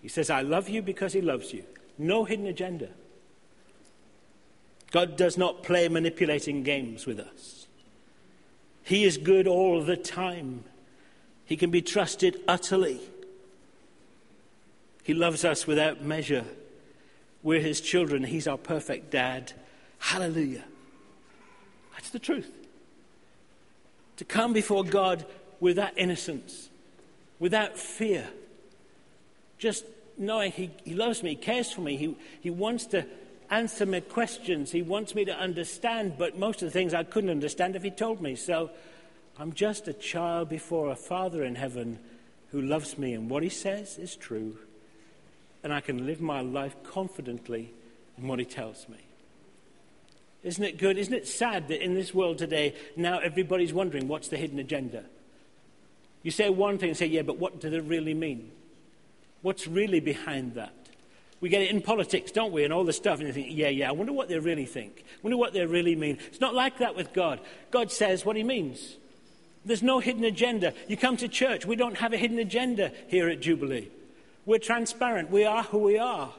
He 0.02 0.08
says, 0.08 0.28
I 0.30 0.42
love 0.42 0.68
you 0.68 0.82
because 0.82 1.12
he 1.12 1.20
loves 1.20 1.52
you. 1.52 1.64
No 1.96 2.24
hidden 2.24 2.46
agenda. 2.46 2.88
God 4.90 5.16
does 5.16 5.38
not 5.38 5.62
play 5.62 5.88
manipulating 5.88 6.62
games 6.62 7.06
with 7.06 7.18
us. 7.18 7.66
He 8.82 9.04
is 9.04 9.16
good 9.16 9.46
all 9.46 9.82
the 9.82 9.96
time. 9.96 10.64
He 11.46 11.56
can 11.56 11.70
be 11.70 11.82
trusted 11.82 12.40
utterly. 12.46 13.00
He 15.02 15.14
loves 15.14 15.44
us 15.44 15.66
without 15.66 16.02
measure. 16.02 16.44
We're 17.42 17.60
his 17.60 17.80
children. 17.80 18.24
He's 18.24 18.46
our 18.46 18.58
perfect 18.58 19.10
dad. 19.10 19.52
Hallelujah. 19.98 20.64
That's 21.94 22.10
the 22.10 22.18
truth. 22.18 22.50
To 24.18 24.24
come 24.24 24.52
before 24.52 24.84
God 24.84 25.24
with 25.60 25.76
that 25.76 25.94
innocence, 25.96 26.68
without 27.38 27.78
fear, 27.78 28.28
just 29.58 29.84
knowing 30.18 30.52
he, 30.52 30.70
he 30.84 30.94
loves 30.94 31.22
me, 31.22 31.30
he 31.30 31.36
cares 31.36 31.72
for 31.72 31.80
me, 31.80 31.96
he, 31.96 32.16
he 32.40 32.50
wants 32.50 32.86
to 32.86 33.04
answer 33.50 33.86
my 33.86 34.00
questions, 34.00 34.72
he 34.72 34.82
wants 34.82 35.14
me 35.14 35.24
to 35.24 35.36
understand, 35.36 36.14
but 36.18 36.38
most 36.38 36.62
of 36.62 36.68
the 36.68 36.72
things 36.72 36.94
I 36.94 37.04
couldn't 37.04 37.30
understand 37.30 37.76
if 37.76 37.82
he 37.82 37.90
told 37.90 38.20
me. 38.20 38.36
So 38.36 38.70
I'm 39.38 39.52
just 39.52 39.88
a 39.88 39.92
child 39.92 40.48
before 40.48 40.90
a 40.90 40.96
Father 40.96 41.44
in 41.44 41.54
heaven 41.54 41.98
who 42.50 42.62
loves 42.62 42.96
me, 42.98 43.14
and 43.14 43.28
what 43.28 43.42
he 43.42 43.48
says 43.48 43.98
is 43.98 44.16
true, 44.16 44.58
and 45.62 45.72
I 45.72 45.80
can 45.80 46.06
live 46.06 46.20
my 46.20 46.40
life 46.40 46.76
confidently 46.84 47.72
in 48.16 48.28
what 48.28 48.38
he 48.38 48.44
tells 48.44 48.88
me. 48.88 48.98
Isn't 50.44 50.62
it 50.62 50.78
good? 50.78 50.98
Isn't 50.98 51.14
it 51.14 51.26
sad 51.26 51.68
that 51.68 51.82
in 51.82 51.94
this 51.94 52.14
world 52.14 52.38
today, 52.38 52.74
now 52.96 53.18
everybody's 53.18 53.72
wondering 53.72 54.08
what's 54.08 54.28
the 54.28 54.36
hidden 54.36 54.58
agenda? 54.58 55.04
You 56.24 56.32
say 56.32 56.50
one 56.50 56.78
thing 56.78 56.88
and 56.88 56.98
say, 56.98 57.06
yeah, 57.06 57.22
but 57.22 57.38
what 57.38 57.60
does 57.60 57.72
it 57.72 57.84
really 57.84 58.14
mean? 58.14 58.50
What's 59.42 59.68
really 59.68 60.00
behind 60.00 60.54
that? 60.54 60.72
We 61.40 61.50
get 61.50 61.60
it 61.60 61.70
in 61.70 61.82
politics, 61.82 62.32
don't 62.32 62.52
we, 62.52 62.64
and 62.64 62.72
all 62.72 62.84
this 62.84 62.96
stuff, 62.96 63.18
and 63.18 63.28
you 63.28 63.34
think, 63.34 63.48
yeah, 63.50 63.68
yeah, 63.68 63.90
I 63.90 63.92
wonder 63.92 64.12
what 64.12 64.28
they 64.28 64.38
really 64.38 64.64
think. 64.64 65.04
I 65.06 65.18
wonder 65.22 65.36
what 65.36 65.52
they 65.52 65.66
really 65.66 65.94
mean. 65.94 66.18
It's 66.28 66.40
not 66.40 66.54
like 66.54 66.78
that 66.78 66.96
with 66.96 67.12
God. 67.12 67.40
God 67.70 67.92
says 67.92 68.24
what 68.24 68.36
he 68.36 68.42
means. 68.42 68.96
There's 69.66 69.82
no 69.82 70.00
hidden 70.00 70.24
agenda. 70.24 70.72
You 70.88 70.96
come 70.96 71.18
to 71.18 71.28
church, 71.28 71.66
we 71.66 71.76
don't 71.76 71.98
have 71.98 72.14
a 72.14 72.16
hidden 72.16 72.38
agenda 72.38 72.92
here 73.08 73.28
at 73.28 73.40
Jubilee. 73.40 73.90
We're 74.46 74.58
transparent. 74.58 75.30
We 75.30 75.44
are 75.44 75.62
who 75.64 75.78
we 75.78 75.98
are. 75.98 76.32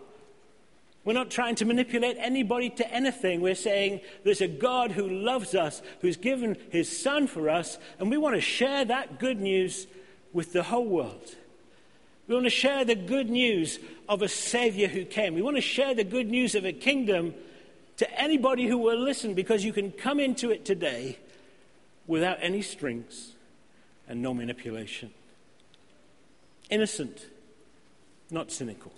We're 1.06 1.14
not 1.14 1.30
trying 1.30 1.54
to 1.56 1.66
manipulate 1.66 2.18
anybody 2.20 2.72
to 2.72 2.92
anything. 2.92 3.40
We're 3.40 3.54
saying 3.54 4.02
there's 4.24 4.42
a 4.42 4.48
God 4.48 4.92
who 4.92 5.08
loves 5.08 5.54
us, 5.54 5.84
who's 6.02 6.18
given 6.18 6.58
his 6.72 7.00
son 7.00 7.28
for 7.28 7.48
us, 7.48 7.78
and 8.00 8.10
we 8.10 8.18
want 8.18 8.36
to 8.36 8.42
share 8.42 8.84
that 8.86 9.20
good 9.20 9.40
news 9.40 9.86
with 10.34 10.52
the 10.52 10.64
whole 10.64 10.88
world. 10.88 11.36
We 12.28 12.34
want 12.34 12.48
to 12.48 12.50
share 12.50 12.84
the 12.84 12.96
good 12.96 13.30
news 13.30 13.78
of 14.10 14.24
a 14.24 14.28
Savior 14.28 14.88
who 14.88 15.06
came. 15.06 15.36
We 15.36 15.44
want 15.44 15.58
to 15.58 15.62
share 15.62 15.94
the 15.94 16.04
good 16.04 16.28
news 16.28 16.56
of 16.56 16.66
a 16.66 16.74
kingdom 16.74 17.36
to 17.98 18.20
anybody 18.20 18.66
who 18.66 18.80
will 18.80 19.00
listen 19.00 19.36
because 19.36 19.64
you 19.64 19.72
can 19.72 19.92
come 19.92 20.20
into 20.20 20.50
it 20.50 20.66
today 20.66 21.20
without 22.08 22.40
any 22.42 22.64
strings 22.64 23.34
and 24.08 24.24
no 24.24 24.34
manipulation. 24.34 25.12
Innocent, 26.72 27.28
not 28.32 28.52
cynical. 28.52 28.92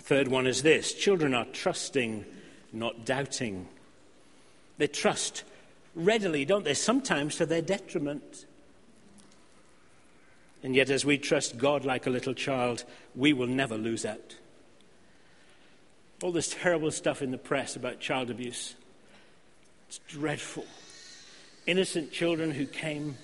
Third 0.00 0.28
one 0.28 0.46
is 0.46 0.62
this 0.62 0.92
children 0.92 1.34
are 1.34 1.46
trusting, 1.46 2.24
not 2.72 3.04
doubting. 3.04 3.68
They 4.78 4.86
trust 4.86 5.44
readily, 5.94 6.44
don't 6.44 6.64
they? 6.64 6.74
Sometimes 6.74 7.36
to 7.36 7.46
their 7.46 7.62
detriment. 7.62 8.46
And 10.62 10.76
yet, 10.76 10.90
as 10.90 11.04
we 11.04 11.18
trust 11.18 11.58
God 11.58 11.84
like 11.84 12.06
a 12.06 12.10
little 12.10 12.34
child, 12.34 12.84
we 13.16 13.32
will 13.32 13.48
never 13.48 13.76
lose 13.76 14.04
out. 14.04 14.36
All 16.22 16.30
this 16.30 16.54
terrible 16.54 16.92
stuff 16.92 17.20
in 17.20 17.32
the 17.32 17.38
press 17.38 17.74
about 17.74 17.98
child 17.98 18.30
abuse. 18.30 18.76
It's 19.88 19.98
dreadful. 20.06 20.66
Innocent 21.66 22.12
children 22.12 22.52
who 22.52 22.64
came 22.66 23.16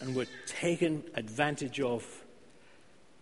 and 0.00 0.14
were 0.14 0.26
taken 0.46 1.04
advantage 1.14 1.80
of 1.80 2.21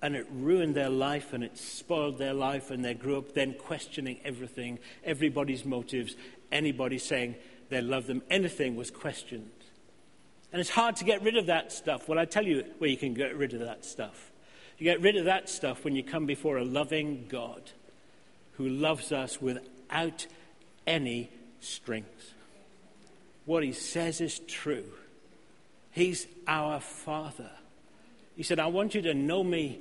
and 0.02 0.16
it 0.16 0.26
ruined 0.32 0.74
their 0.74 0.88
life 0.88 1.32
and 1.32 1.44
it 1.44 1.58
spoiled 1.58 2.18
their 2.18 2.34
life, 2.34 2.70
and 2.70 2.84
they 2.84 2.94
grew 2.94 3.18
up 3.18 3.34
then 3.34 3.54
questioning 3.54 4.18
everything, 4.24 4.78
everybody's 5.04 5.64
motives, 5.64 6.16
anybody 6.50 6.98
saying 6.98 7.36
they 7.68 7.80
love 7.80 8.06
them, 8.06 8.22
anything 8.30 8.76
was 8.76 8.90
questioned. 8.90 9.50
And 10.52 10.60
it's 10.60 10.70
hard 10.70 10.96
to 10.96 11.04
get 11.04 11.22
rid 11.22 11.36
of 11.36 11.46
that 11.46 11.70
stuff. 11.72 12.08
Well, 12.08 12.18
I 12.18 12.24
tell 12.24 12.44
you 12.44 12.64
where 12.78 12.90
you 12.90 12.96
can 12.96 13.14
get 13.14 13.36
rid 13.36 13.52
of 13.52 13.60
that 13.60 13.84
stuff. 13.84 14.32
You 14.78 14.84
get 14.84 15.00
rid 15.00 15.16
of 15.16 15.26
that 15.26 15.48
stuff 15.48 15.84
when 15.84 15.94
you 15.94 16.02
come 16.02 16.26
before 16.26 16.56
a 16.56 16.64
loving 16.64 17.26
God 17.28 17.70
who 18.52 18.68
loves 18.68 19.12
us 19.12 19.40
without 19.40 20.26
any 20.86 21.30
strings. 21.60 22.34
What 23.44 23.62
he 23.62 23.72
says 23.72 24.20
is 24.20 24.38
true. 24.40 24.86
He's 25.92 26.26
our 26.46 26.80
Father. 26.80 27.50
He 28.36 28.42
said, 28.42 28.58
I 28.58 28.66
want 28.66 28.94
you 28.94 29.02
to 29.02 29.14
know 29.14 29.44
me 29.44 29.80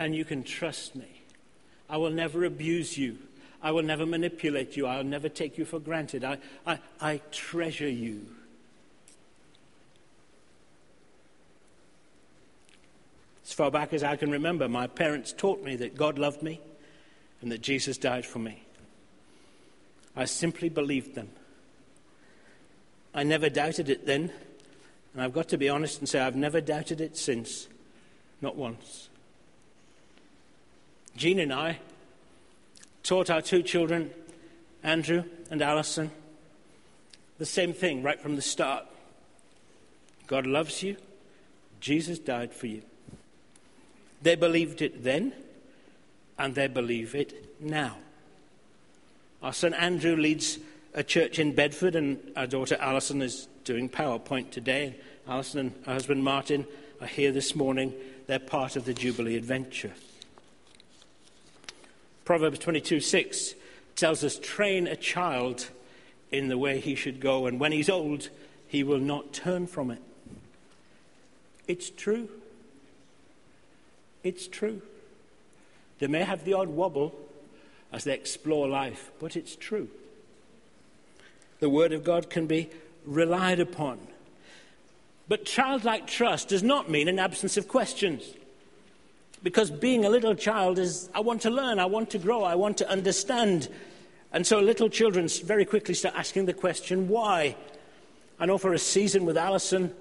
and 0.00 0.16
you 0.16 0.24
can 0.24 0.42
trust 0.42 0.96
me. 0.96 1.22
I 1.88 1.98
will 1.98 2.10
never 2.10 2.44
abuse 2.44 2.96
you. 2.96 3.18
I 3.62 3.70
will 3.70 3.82
never 3.82 4.06
manipulate 4.06 4.74
you. 4.74 4.86
I'll 4.86 5.04
never 5.04 5.28
take 5.28 5.58
you 5.58 5.66
for 5.66 5.78
granted. 5.78 6.24
I, 6.24 6.38
I, 6.66 6.78
I 7.00 7.20
treasure 7.30 7.88
you. 7.88 8.26
As 13.44 13.52
far 13.52 13.70
back 13.70 13.92
as 13.92 14.02
I 14.02 14.16
can 14.16 14.30
remember, 14.30 14.68
my 14.68 14.86
parents 14.86 15.34
taught 15.36 15.62
me 15.62 15.76
that 15.76 15.96
God 15.96 16.18
loved 16.18 16.42
me 16.42 16.60
and 17.42 17.52
that 17.52 17.60
Jesus 17.60 17.98
died 17.98 18.24
for 18.24 18.38
me. 18.38 18.62
I 20.16 20.24
simply 20.24 20.70
believed 20.70 21.14
them. 21.14 21.28
I 23.12 23.22
never 23.24 23.50
doubted 23.50 23.90
it 23.90 24.06
then, 24.06 24.32
and 25.12 25.22
I've 25.22 25.34
got 25.34 25.48
to 25.48 25.58
be 25.58 25.68
honest 25.68 25.98
and 25.98 26.08
say 26.08 26.20
I've 26.20 26.36
never 26.36 26.60
doubted 26.60 27.02
it 27.02 27.18
since. 27.18 27.68
Not 28.40 28.56
once. 28.56 29.09
Jean 31.16 31.38
and 31.38 31.52
I 31.52 31.78
taught 33.02 33.30
our 33.30 33.42
two 33.42 33.62
children, 33.62 34.10
Andrew 34.82 35.24
and 35.50 35.60
Alison, 35.62 36.10
the 37.38 37.46
same 37.46 37.72
thing 37.72 38.02
right 38.02 38.20
from 38.20 38.36
the 38.36 38.42
start. 38.42 38.84
God 40.26 40.46
loves 40.46 40.82
you. 40.82 40.96
Jesus 41.80 42.18
died 42.18 42.52
for 42.52 42.66
you. 42.66 42.82
They 44.22 44.34
believed 44.34 44.82
it 44.82 45.02
then, 45.02 45.32
and 46.38 46.54
they 46.54 46.66
believe 46.66 47.14
it 47.14 47.60
now. 47.60 47.96
Our 49.42 49.52
son 49.52 49.72
Andrew 49.74 50.16
leads 50.16 50.58
a 50.92 51.02
church 51.02 51.38
in 51.38 51.54
Bedford, 51.54 51.96
and 51.96 52.18
our 52.36 52.46
daughter 52.46 52.76
Alison 52.78 53.22
is 53.22 53.48
doing 53.64 53.88
PowerPoint 53.88 54.50
today. 54.50 54.96
Alison 55.26 55.58
and 55.60 55.86
her 55.86 55.94
husband 55.94 56.22
Martin 56.22 56.66
are 57.00 57.06
here 57.06 57.32
this 57.32 57.54
morning. 57.54 57.94
They're 58.26 58.38
part 58.38 58.76
of 58.76 58.84
the 58.84 58.94
Jubilee 58.94 59.36
adventure. 59.36 59.92
Proverbs 62.30 62.60
22 62.60 63.00
6 63.00 63.54
tells 63.96 64.22
us, 64.22 64.38
train 64.38 64.86
a 64.86 64.94
child 64.94 65.68
in 66.30 66.46
the 66.46 66.56
way 66.56 66.78
he 66.78 66.94
should 66.94 67.18
go, 67.18 67.46
and 67.46 67.58
when 67.58 67.72
he's 67.72 67.90
old, 67.90 68.28
he 68.68 68.84
will 68.84 69.00
not 69.00 69.32
turn 69.32 69.66
from 69.66 69.90
it. 69.90 70.00
It's 71.66 71.90
true. 71.90 72.28
It's 74.22 74.46
true. 74.46 74.80
They 75.98 76.06
may 76.06 76.22
have 76.22 76.44
the 76.44 76.52
odd 76.52 76.68
wobble 76.68 77.16
as 77.92 78.04
they 78.04 78.14
explore 78.14 78.68
life, 78.68 79.10
but 79.18 79.34
it's 79.34 79.56
true. 79.56 79.88
The 81.58 81.68
Word 81.68 81.92
of 81.92 82.04
God 82.04 82.30
can 82.30 82.46
be 82.46 82.70
relied 83.04 83.58
upon. 83.58 83.98
But 85.26 85.46
childlike 85.46 86.06
trust 86.06 86.50
does 86.50 86.62
not 86.62 86.88
mean 86.88 87.08
an 87.08 87.18
absence 87.18 87.56
of 87.56 87.66
questions. 87.66 88.22
Because 89.42 89.70
being 89.70 90.04
a 90.04 90.10
little 90.10 90.34
child 90.34 90.78
is, 90.78 91.08
I 91.14 91.20
want 91.20 91.42
to 91.42 91.50
learn, 91.50 91.78
I 91.78 91.86
want 91.86 92.10
to 92.10 92.18
grow, 92.18 92.44
I 92.44 92.54
want 92.56 92.78
to 92.78 92.88
understand. 92.88 93.68
And 94.32 94.46
so 94.46 94.60
little 94.60 94.88
children 94.88 95.28
very 95.44 95.64
quickly 95.64 95.94
start 95.94 96.14
asking 96.14 96.46
the 96.46 96.52
question, 96.52 97.08
why? 97.08 97.56
I 98.38 98.46
know 98.46 98.58
for 98.58 98.74
a 98.74 98.78
season 98.78 99.24
with 99.24 99.36
Alison, 99.36 99.94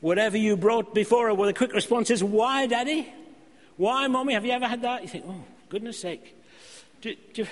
whatever 0.00 0.36
you 0.38 0.56
brought 0.56 0.94
before 0.94 1.26
her, 1.26 1.34
well, 1.34 1.46
the 1.46 1.54
quick 1.54 1.72
response 1.72 2.10
is, 2.10 2.24
why, 2.24 2.66
Daddy? 2.66 3.12
Why, 3.76 4.06
Mommy? 4.06 4.34
Have 4.34 4.44
you 4.44 4.52
ever 4.52 4.66
had 4.66 4.82
that? 4.82 5.02
You 5.02 5.08
think, 5.08 5.24
oh, 5.28 5.44
goodness 5.68 5.98
sake. 5.98 6.34
Do, 7.02 7.14
do, 7.34 7.46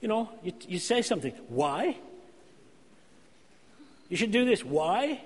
you 0.00 0.08
know, 0.08 0.30
you, 0.42 0.52
you 0.68 0.78
say 0.78 1.02
something, 1.02 1.32
why? 1.48 1.98
You 4.08 4.16
should 4.16 4.32
do 4.32 4.44
this, 4.44 4.64
why? 4.64 5.22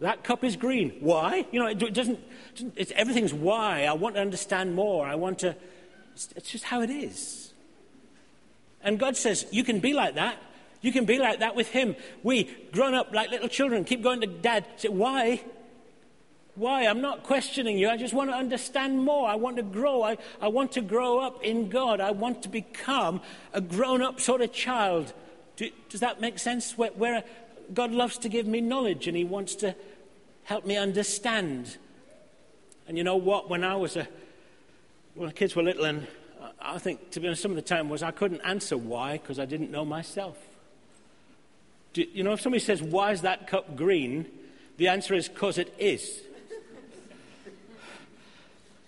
That 0.00 0.24
cup 0.24 0.44
is 0.44 0.56
green. 0.56 0.96
Why? 1.00 1.46
You 1.52 1.60
know, 1.60 1.66
it 1.66 1.94
doesn't, 1.94 2.20
it's, 2.76 2.92
everything's 2.96 3.32
why. 3.32 3.84
I 3.84 3.92
want 3.92 4.16
to 4.16 4.20
understand 4.20 4.74
more. 4.74 5.06
I 5.06 5.14
want 5.14 5.38
to, 5.40 5.56
it's 6.36 6.50
just 6.50 6.64
how 6.64 6.82
it 6.82 6.90
is. 6.90 7.52
And 8.82 8.98
God 8.98 9.16
says, 9.16 9.46
you 9.50 9.64
can 9.64 9.80
be 9.80 9.92
like 9.94 10.16
that. 10.16 10.36
You 10.82 10.92
can 10.92 11.06
be 11.06 11.18
like 11.18 11.38
that 11.38 11.56
with 11.56 11.68
Him. 11.68 11.96
We, 12.22 12.44
grown 12.72 12.92
up 12.94 13.14
like 13.14 13.30
little 13.30 13.48
children, 13.48 13.84
keep 13.84 14.02
going 14.02 14.20
to 14.20 14.26
Dad, 14.26 14.66
say, 14.76 14.88
why? 14.88 15.42
Why? 16.56 16.86
I'm 16.86 17.00
not 17.00 17.22
questioning 17.22 17.78
you. 17.78 17.88
I 17.88 17.96
just 17.96 18.12
want 18.12 18.30
to 18.30 18.36
understand 18.36 18.98
more. 18.98 19.28
I 19.28 19.36
want 19.36 19.56
to 19.56 19.62
grow. 19.62 20.02
I, 20.02 20.18
I 20.40 20.48
want 20.48 20.72
to 20.72 20.82
grow 20.82 21.18
up 21.18 21.42
in 21.42 21.68
God. 21.68 22.00
I 22.00 22.10
want 22.10 22.42
to 22.42 22.48
become 22.48 23.22
a 23.52 23.60
grown 23.60 24.02
up 24.02 24.20
sort 24.20 24.40
of 24.40 24.52
child 24.52 25.12
Do, 25.56 25.70
does 25.88 26.00
that 26.00 26.20
make 26.20 26.38
sense? 26.38 26.76
Where, 26.76 26.90
where 26.90 27.24
God 27.72 27.92
loves 27.92 28.18
to 28.18 28.28
give 28.28 28.46
me 28.46 28.60
knowledge 28.60 29.06
and 29.06 29.16
He 29.16 29.24
wants 29.24 29.54
to 29.56 29.74
help 30.44 30.66
me 30.66 30.76
understand. 30.76 31.76
And 32.86 32.98
you 32.98 33.04
know 33.04 33.16
what? 33.16 33.48
When 33.48 33.64
I 33.64 33.76
was 33.76 33.96
a, 33.96 34.06
when 35.14 35.28
the 35.28 35.34
kids 35.34 35.56
were 35.56 35.62
little, 35.62 35.84
and 35.84 36.06
I 36.60 36.78
think, 36.78 37.10
to 37.12 37.20
be 37.20 37.26
honest, 37.26 37.42
some 37.42 37.52
of 37.52 37.56
the 37.56 37.62
time 37.62 37.88
was 37.88 38.02
I 38.02 38.10
couldn't 38.10 38.42
answer 38.42 38.76
why 38.76 39.18
because 39.18 39.38
I 39.38 39.44
didn't 39.44 39.70
know 39.70 39.84
myself. 39.84 40.36
Do, 41.94 42.04
you 42.12 42.22
know, 42.22 42.32
if 42.32 42.40
somebody 42.40 42.62
says, 42.62 42.82
Why 42.82 43.12
is 43.12 43.22
that 43.22 43.46
cup 43.46 43.76
green? 43.76 44.26
The 44.76 44.88
answer 44.88 45.14
is 45.14 45.28
because 45.28 45.58
it 45.58 45.72
is. 45.78 46.20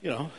you 0.03 0.11
know, 0.11 0.31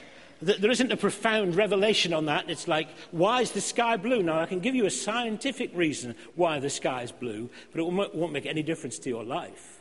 there 0.41 0.72
isn't 0.72 0.91
a 0.91 0.98
profound 0.98 1.56
revelation 1.56 2.13
on 2.13 2.25
that. 2.25 2.50
It's 2.50 2.67
like, 2.67 2.89
why 3.12 3.41
is 3.41 3.51
the 3.51 3.62
sky 3.62 3.98
blue? 3.98 4.22
Now, 4.22 4.39
I 4.39 4.46
can 4.46 4.60
give 4.60 4.75
you 4.75 4.86
a 4.86 4.91
scientific 4.91 5.72
reason 5.74 6.15
why 6.36 6.60
the 6.60 6.70
sky 6.70 7.01
is 7.03 7.12
blue, 7.12 7.50
but 7.72 7.82
it 7.82 8.13
won't 8.15 8.34
make 8.34 8.46
any 8.46 8.62
difference 8.62 9.00
to 9.00 9.10
your 9.10 9.24
life. 9.24 9.79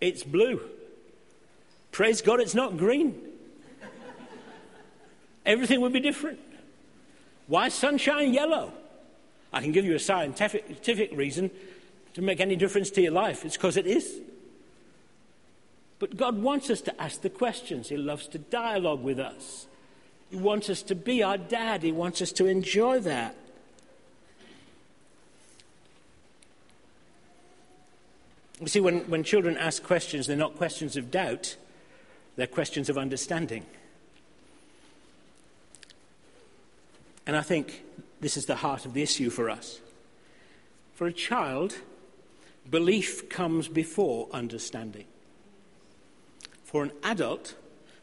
It's 0.00 0.22
blue. 0.22 0.60
Praise 1.92 2.22
God, 2.22 2.40
it's 2.40 2.54
not 2.54 2.76
green. 2.76 3.20
Everything 5.44 5.80
would 5.80 5.92
be 5.92 6.00
different. 6.00 6.38
Why 7.46 7.66
is 7.66 7.74
sunshine 7.74 8.34
yellow? 8.34 8.72
I 9.52 9.62
can 9.62 9.72
give 9.72 9.84
you 9.84 9.94
a 9.94 9.98
scientific 9.98 11.10
reason 11.12 11.50
to 12.14 12.22
make 12.22 12.40
any 12.40 12.56
difference 12.56 12.90
to 12.90 13.00
your 13.00 13.12
life. 13.12 13.44
It's 13.44 13.56
because 13.56 13.76
it 13.76 13.86
is. 13.86 14.20
But 15.98 16.16
God 16.16 16.42
wants 16.42 16.70
us 16.70 16.80
to 16.82 17.00
ask 17.00 17.22
the 17.22 17.30
questions. 17.30 17.88
He 17.88 17.96
loves 17.96 18.28
to 18.28 18.38
dialogue 18.38 19.02
with 19.02 19.18
us. 19.18 19.66
He 20.30 20.36
wants 20.36 20.68
us 20.68 20.82
to 20.82 20.94
be 20.94 21.22
our 21.22 21.38
dad. 21.38 21.82
He 21.82 21.92
wants 21.92 22.20
us 22.20 22.32
to 22.32 22.46
enjoy 22.46 23.00
that. 23.00 23.34
You 28.60 28.66
see, 28.66 28.80
when, 28.80 29.00
when 29.08 29.22
children 29.22 29.56
ask 29.56 29.82
questions, 29.82 30.26
they're 30.26 30.36
not 30.36 30.56
questions 30.56 30.96
of 30.96 31.10
doubt, 31.10 31.56
they're 32.36 32.46
questions 32.46 32.88
of 32.88 32.98
understanding. 32.98 33.64
And 37.26 37.36
I 37.36 37.42
think 37.42 37.84
this 38.20 38.36
is 38.36 38.46
the 38.46 38.56
heart 38.56 38.84
of 38.84 38.94
the 38.94 39.02
issue 39.02 39.30
for 39.30 39.48
us. 39.48 39.80
For 40.94 41.06
a 41.06 41.12
child, 41.12 41.76
belief 42.68 43.28
comes 43.28 43.68
before 43.68 44.28
understanding. 44.32 45.04
For 46.64 46.82
an 46.82 46.90
adult, 47.04 47.54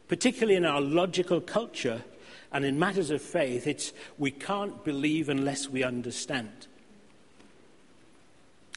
particularly 0.08 0.56
in 0.56 0.64
our 0.64 0.80
logical 0.80 1.40
culture, 1.40 2.02
and 2.56 2.64
in 2.64 2.78
matters 2.78 3.10
of 3.10 3.20
faith, 3.20 3.66
it's 3.66 3.92
we 4.16 4.30
can't 4.30 4.82
believe 4.82 5.28
unless 5.28 5.68
we 5.68 5.84
understand. 5.84 6.66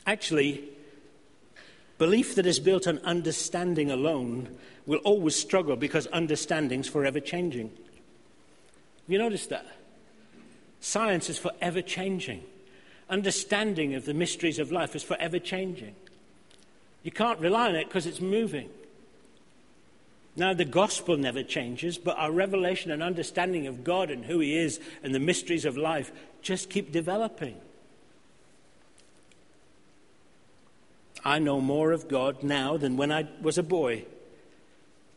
Actually, 0.05 0.65
belief 1.97 2.35
that 2.35 2.45
is 2.45 2.59
built 2.59 2.87
on 2.87 2.99
understanding 2.99 3.89
alone 3.89 4.53
will 4.85 4.99
always 5.05 5.33
struggle 5.33 5.77
because 5.77 6.07
understanding's 6.07 6.89
forever 6.89 7.21
changing. 7.21 7.71
You 9.07 9.17
noticed 9.17 9.49
that? 9.49 9.65
Science 10.81 11.29
is 11.29 11.37
forever 11.37 11.81
changing. 11.81 12.43
Understanding 13.09 13.95
of 13.95 14.03
the 14.03 14.13
mysteries 14.13 14.59
of 14.59 14.73
life 14.73 14.93
is 14.93 15.03
forever 15.03 15.39
changing. 15.39 15.95
You 17.03 17.11
can't 17.11 17.39
rely 17.39 17.69
on 17.69 17.75
it 17.77 17.87
because 17.87 18.05
it's 18.05 18.19
moving. 18.19 18.69
Now, 20.35 20.53
the 20.53 20.65
gospel 20.65 21.17
never 21.17 21.43
changes, 21.43 21.97
but 21.97 22.17
our 22.17 22.31
revelation 22.31 22.91
and 22.91 23.03
understanding 23.03 23.67
of 23.67 23.83
God 23.83 24.09
and 24.09 24.25
who 24.25 24.39
He 24.39 24.57
is 24.57 24.79
and 25.03 25.13
the 25.13 25.19
mysteries 25.19 25.65
of 25.65 25.75
life 25.75 26.11
just 26.41 26.69
keep 26.69 26.91
developing. 26.91 27.57
I 31.25 31.39
know 31.39 31.59
more 31.59 31.91
of 31.91 32.07
God 32.07 32.43
now 32.43 32.77
than 32.77 32.95
when 32.95 33.11
I 33.11 33.27
was 33.41 33.57
a 33.57 33.63
boy, 33.63 34.05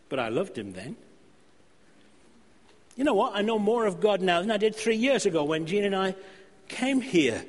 but 0.08 0.18
I 0.18 0.28
loved 0.28 0.58
Him 0.58 0.72
then. 0.72 0.96
You 2.96 3.04
know 3.04 3.14
what? 3.14 3.34
I 3.34 3.42
know 3.42 3.58
more 3.58 3.86
of 3.86 4.00
God 4.00 4.20
now 4.20 4.40
than 4.40 4.50
I 4.50 4.56
did 4.56 4.74
three 4.74 4.96
years 4.96 5.24
ago 5.24 5.44
when 5.44 5.66
Jean 5.66 5.84
and 5.84 5.96
I 5.96 6.14
came 6.68 7.00
here. 7.00 7.44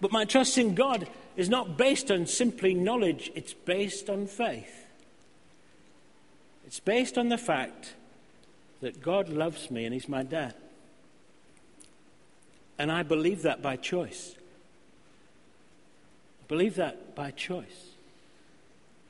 But 0.00 0.12
my 0.12 0.24
trust 0.24 0.56
in 0.58 0.74
God 0.74 1.08
is 1.36 1.48
not 1.48 1.76
based 1.76 2.10
on 2.10 2.26
simply 2.26 2.74
knowledge, 2.74 3.30
it's 3.34 3.52
based 3.52 4.08
on 4.08 4.26
faith. 4.26 4.85
It's 6.66 6.80
based 6.80 7.16
on 7.16 7.28
the 7.28 7.38
fact 7.38 7.94
that 8.80 9.00
God 9.00 9.28
loves 9.28 9.70
me 9.70 9.84
and 9.84 9.94
He's 9.94 10.08
my 10.08 10.22
dad. 10.22 10.54
And 12.78 12.92
I 12.92 13.02
believe 13.02 13.42
that 13.42 13.62
by 13.62 13.76
choice. 13.76 14.34
I 16.42 16.46
believe 16.48 16.74
that 16.76 17.14
by 17.14 17.30
choice. 17.30 17.90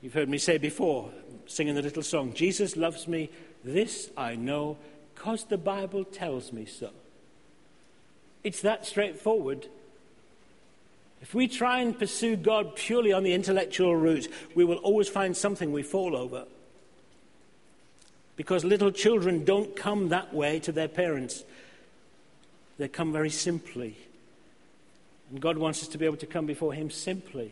You've 0.01 0.13
heard 0.13 0.29
me 0.29 0.37
say 0.37 0.57
before, 0.57 1.11
singing 1.47 1.75
the 1.75 1.81
little 1.81 2.03
song, 2.03 2.33
Jesus 2.33 2.77
loves 2.77 3.07
me, 3.07 3.29
this 3.63 4.11
I 4.15 4.35
know, 4.35 4.77
because 5.15 5.45
the 5.45 5.57
Bible 5.57 6.05
tells 6.05 6.53
me 6.53 6.65
so. 6.65 6.91
It's 8.43 8.61
that 8.61 8.85
straightforward. 8.85 9.67
If 11.21 11.33
we 11.33 11.47
try 11.47 11.81
and 11.81 11.97
pursue 11.97 12.35
God 12.35 12.75
purely 12.75 13.11
on 13.11 13.23
the 13.23 13.33
intellectual 13.33 13.95
route, 13.95 14.27
we 14.53 14.63
will 14.63 14.77
always 14.77 15.09
find 15.09 15.35
something 15.35 15.71
we 15.71 15.81
fall 15.81 16.15
over 16.15 16.45
because 18.37 18.63
little 18.63 18.91
children 18.91 19.43
don't 19.43 19.75
come 19.75 20.09
that 20.09 20.33
way 20.33 20.59
to 20.59 20.71
their 20.71 20.87
parents. 20.87 21.43
They 22.77 22.87
come 22.87 23.11
very 23.11 23.31
simply. 23.31 23.97
And 25.29 25.41
God 25.41 25.57
wants 25.57 25.81
us 25.81 25.89
to 25.89 25.97
be 25.97 26.05
able 26.05 26.17
to 26.17 26.27
come 26.27 26.45
before 26.45 26.71
Him 26.71 26.89
simply. 26.89 27.51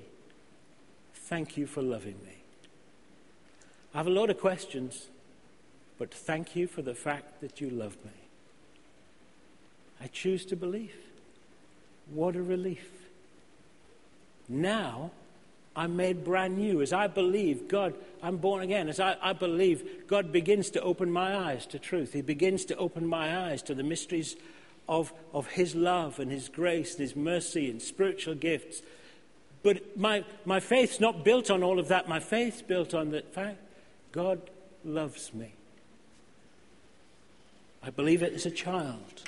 Thank 1.13 1.57
you 1.57 1.65
for 1.65 1.81
loving 1.81 2.15
me. 2.23 2.37
I 3.93 3.97
have 3.97 4.07
a 4.07 4.11
lot 4.11 4.29
of 4.29 4.39
questions, 4.39 5.07
but 5.97 6.13
thank 6.13 6.55
you 6.55 6.67
for 6.67 6.83
the 6.83 6.93
fact 6.93 7.41
that 7.41 7.59
you 7.59 7.69
love 7.69 7.97
me. 8.05 8.11
I 9.99 10.07
choose 10.07 10.45
to 10.45 10.55
believe. 10.55 10.95
What 12.13 12.35
a 12.35 12.43
relief. 12.43 12.87
Now, 14.47 15.09
I'm 15.75 15.95
made 15.97 16.23
brand 16.23 16.57
new. 16.57 16.81
As 16.81 16.93
I 16.93 17.07
believe, 17.07 17.67
God, 17.67 17.93
I'm 18.23 18.37
born 18.37 18.63
again. 18.63 18.87
As 18.87 18.99
I, 18.99 19.17
I, 19.21 19.33
believe, 19.33 20.07
God 20.07 20.31
begins 20.31 20.69
to 20.71 20.81
open 20.81 21.11
my 21.11 21.35
eyes 21.35 21.65
to 21.67 21.79
truth. 21.79 22.13
He 22.13 22.21
begins 22.21 22.65
to 22.65 22.77
open 22.77 23.05
my 23.05 23.49
eyes 23.49 23.61
to 23.63 23.75
the 23.75 23.83
mysteries 23.83 24.37
of, 24.87 25.11
of 25.33 25.47
His 25.47 25.75
love 25.75 26.19
and 26.19 26.31
His 26.31 26.47
grace 26.47 26.93
and 26.93 27.01
His 27.01 27.15
mercy 27.15 27.69
and 27.69 27.81
spiritual 27.81 28.35
gifts. 28.35 28.81
But 29.63 29.97
my, 29.97 30.23
my 30.45 30.59
faith's 30.59 30.99
not 30.99 31.25
built 31.25 31.51
on 31.51 31.61
all 31.61 31.79
of 31.79 31.89
that. 31.89 32.07
My 32.07 32.19
faith's 32.19 32.61
built 32.61 32.93
on 32.93 33.09
the 33.09 33.21
fact 33.21 33.57
God 34.11 34.39
loves 34.85 35.33
me. 35.33 35.53
I 37.83 37.89
believe 37.89 38.23
it 38.23 38.33
as 38.33 38.45
a 38.45 38.51
child. 38.51 39.23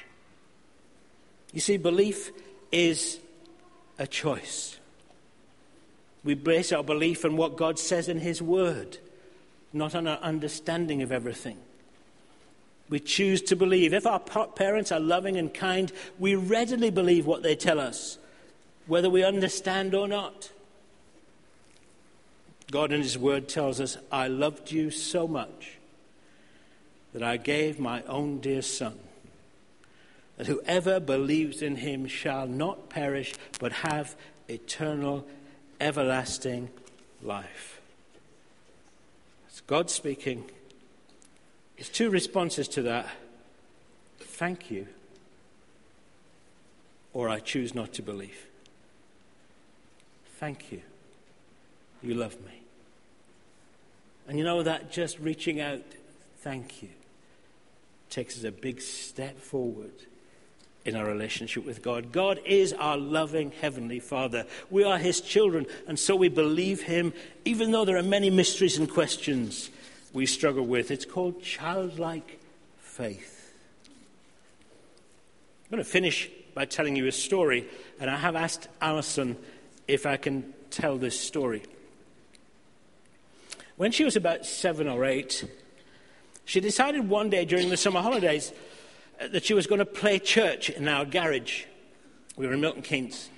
You 1.51 1.59
see, 1.59 1.77
belief 1.77 2.31
is 2.71 3.19
a 3.99 4.07
choice. 4.07 4.76
We 6.27 6.33
base 6.33 6.73
our 6.73 6.83
belief 6.83 7.23
on 7.23 7.37
what 7.37 7.55
God 7.55 7.79
says 7.79 8.09
in 8.09 8.19
His 8.19 8.41
Word, 8.41 8.97
not 9.71 9.95
on 9.95 10.07
our 10.07 10.17
understanding 10.17 11.01
of 11.01 11.09
everything. 11.09 11.57
We 12.89 12.99
choose 12.99 13.41
to 13.43 13.55
believe. 13.55 13.93
If 13.93 14.05
our 14.05 14.19
parents 14.19 14.91
are 14.91 14.99
loving 14.99 15.37
and 15.37 15.53
kind, 15.53 15.89
we 16.19 16.35
readily 16.35 16.89
believe 16.89 17.25
what 17.25 17.43
they 17.43 17.55
tell 17.55 17.79
us, 17.79 18.17
whether 18.87 19.09
we 19.09 19.23
understand 19.23 19.95
or 19.95 20.05
not. 20.05 20.51
God 22.71 22.91
in 22.91 23.01
His 23.01 23.17
Word 23.17 23.47
tells 23.47 23.79
us, 23.79 23.97
I 24.11 24.27
loved 24.27 24.69
you 24.69 24.91
so 24.91 25.29
much 25.29 25.77
that 27.13 27.23
I 27.23 27.37
gave 27.37 27.79
my 27.79 28.03
own 28.03 28.39
dear 28.39 28.61
Son, 28.61 28.99
that 30.35 30.47
whoever 30.47 30.99
believes 30.99 31.61
in 31.61 31.77
Him 31.77 32.05
shall 32.05 32.47
not 32.47 32.89
perish 32.89 33.33
but 33.61 33.71
have 33.71 34.17
eternal 34.49 35.25
everlasting 35.79 36.69
life. 37.21 37.79
It's 39.47 39.61
God 39.61 39.89
speaking. 39.89 40.49
There's 41.75 41.89
two 41.89 42.09
responses 42.09 42.67
to 42.69 42.81
that 42.83 43.07
thank 44.19 44.69
you, 44.69 44.87
or 47.13 47.29
I 47.29 47.39
choose 47.39 47.73
not 47.73 47.93
to 47.93 48.01
believe. 48.01 48.45
Thank 50.39 50.71
you. 50.71 50.81
You 52.03 52.13
love 52.13 52.39
me. 52.45 52.61
And 54.27 54.37
you 54.37 54.43
know 54.43 54.61
that 54.61 54.91
just 54.91 55.17
reaching 55.19 55.59
out, 55.59 55.81
thank 56.41 56.83
you, 56.83 56.89
takes 58.09 58.37
us 58.37 58.43
a 58.43 58.51
big 58.51 58.81
step 58.81 59.39
forward 59.39 59.93
in 60.87 60.95
our 60.95 61.05
relationship 61.05 61.65
with 61.65 61.81
God. 61.81 62.11
God 62.13 62.39
is 62.45 62.71
our 62.73 62.97
loving 62.97 63.51
Heavenly 63.51 63.99
Father. 63.99 64.45
We 64.69 64.85
are 64.85 64.97
His 64.97 65.19
children, 65.19 65.67
and 65.85 65.99
so 65.99 66.15
we 66.15 66.29
believe 66.29 66.81
Him, 66.83 67.13
even 67.43 67.71
though 67.71 67.83
there 67.83 67.97
are 67.97 68.03
many 68.03 68.29
mysteries 68.29 68.77
and 68.77 68.89
questions 68.89 69.69
we 70.13 70.25
struggle 70.25 70.65
with. 70.65 70.89
It's 70.89 71.05
called 71.05 71.43
childlike 71.43 72.39
faith. 72.79 73.53
I'm 75.65 75.71
going 75.71 75.83
to 75.83 75.89
finish 75.89 76.29
by 76.55 76.63
telling 76.63 76.95
you 76.95 77.05
a 77.07 77.11
story. 77.11 77.67
And 77.99 78.09
I 78.09 78.15
have 78.15 78.35
asked 78.35 78.69
Alison 78.81 79.35
if 79.87 80.05
I 80.05 80.15
can 80.15 80.53
tell 80.71 80.97
this 80.97 81.19
story. 81.19 81.63
When 83.75 83.91
she 83.91 84.05
was 84.05 84.15
about 84.15 84.45
seven 84.45 84.87
or 84.87 85.03
eight, 85.03 85.43
she 86.45 86.61
decided 86.61 87.09
one 87.09 87.29
day 87.29 87.43
during 87.43 87.69
the 87.69 87.77
summer 87.77 88.01
holidays 88.01 88.53
Uh, 89.19 89.27
that 89.29 89.45
she 89.45 89.53
was 89.53 89.67
going 89.67 89.79
to 89.79 89.85
play 89.85 90.19
church 90.19 90.69
in 90.69 90.87
our 90.87 91.05
garage. 91.05 91.63
We 92.35 92.45
were 92.45 92.53
in 92.53 92.61
Milton 92.61 92.83
Keynes. 92.83 93.29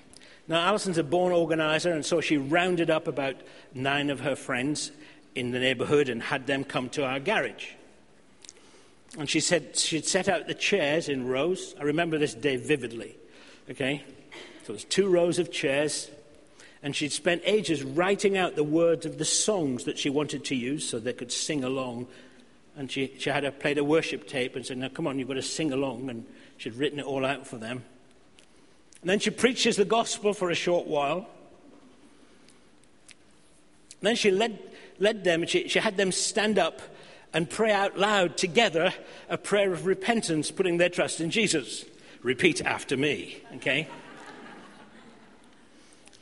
Now, 0.48 0.68
Alison's 0.68 0.98
a 0.98 1.04
born 1.04 1.32
organizer, 1.32 1.92
and 1.92 2.06
so 2.06 2.22
she 2.22 2.38
rounded 2.38 2.90
up 2.90 3.08
about 3.08 3.36
nine 3.74 4.10
of 4.10 4.22
her 4.22 4.36
friends 4.36 4.92
in 5.36 5.52
the 5.52 5.60
neighborhood 5.60 6.10
and 6.10 6.22
had 6.22 6.48
them 6.48 6.64
come 6.64 6.90
to 6.90 7.06
our 7.06 7.20
garage. 7.20 7.68
And 9.18 9.30
she 9.30 9.40
said 9.40 9.78
she'd 9.78 10.06
set 10.06 10.28
out 10.28 10.48
the 10.48 10.54
chairs 10.54 11.08
in 11.08 11.28
rows. 11.28 11.76
I 11.80 11.84
remember 11.84 12.18
this 12.18 12.34
day 12.34 12.58
vividly. 12.58 13.16
Okay? 13.70 14.04
So 14.64 14.74
there's 14.74 14.84
two 14.84 15.08
rows 15.08 15.40
of 15.40 15.52
chairs, 15.52 16.10
and 16.84 16.96
she'd 16.96 17.12
spent 17.12 17.42
ages 17.46 17.84
writing 17.84 18.38
out 18.38 18.56
the 18.56 18.64
words 18.64 19.06
of 19.06 19.18
the 19.18 19.26
songs 19.26 19.86
that 19.86 19.98
she 19.98 20.10
wanted 20.10 20.46
to 20.46 20.56
use 20.56 20.88
so 20.88 21.00
they 21.00 21.14
could 21.14 21.32
sing 21.32 21.64
along. 21.64 22.08
And 22.78 22.92
she, 22.92 23.14
she 23.18 23.30
had 23.30 23.44
a, 23.44 23.52
played 23.52 23.78
a 23.78 23.84
worship 23.84 24.28
tape 24.28 24.56
and 24.56 24.66
said, 24.66 24.78
Now 24.78 24.90
come 24.90 25.08
on, 25.08 25.20
you've 25.20 25.28
got 25.28 25.36
to 25.36 25.42
sing 25.42 25.72
along. 25.74 26.10
And 26.10 26.26
she'd 26.58 26.76
written 26.76 27.00
it 27.00 27.06
all 27.06 27.26
out 27.26 27.46
for 27.46 27.58
them. 27.58 27.84
And 29.02 29.10
then 29.10 29.20
she 29.20 29.30
preaches 29.30 29.76
the 29.76 29.86
gospel 29.86 30.34
for 30.34 30.50
a 30.50 30.56
short 30.56 30.88
while. 30.88 31.28
And 34.00 34.08
then 34.08 34.16
she 34.16 34.32
led, 34.32 34.60
led 35.00 35.24
them, 35.24 35.46
she, 35.46 35.68
she 35.68 35.80
had 35.80 35.98
them 35.98 36.12
stand 36.12 36.58
up 36.58 36.82
and 37.34 37.50
pray 37.50 37.72
out 37.72 37.98
loud 37.98 38.38
together 38.38 38.94
a 39.30 39.38
prayer 39.38 39.72
of 39.72 39.86
repentance, 39.86 40.52
putting 40.52 40.78
their 40.78 40.90
trust 40.90 41.22
in 41.22 41.30
Jesus. 41.30 41.86
Repeat 42.24 42.62
after 42.62 42.98
me, 42.98 43.42
okay? 43.56 43.88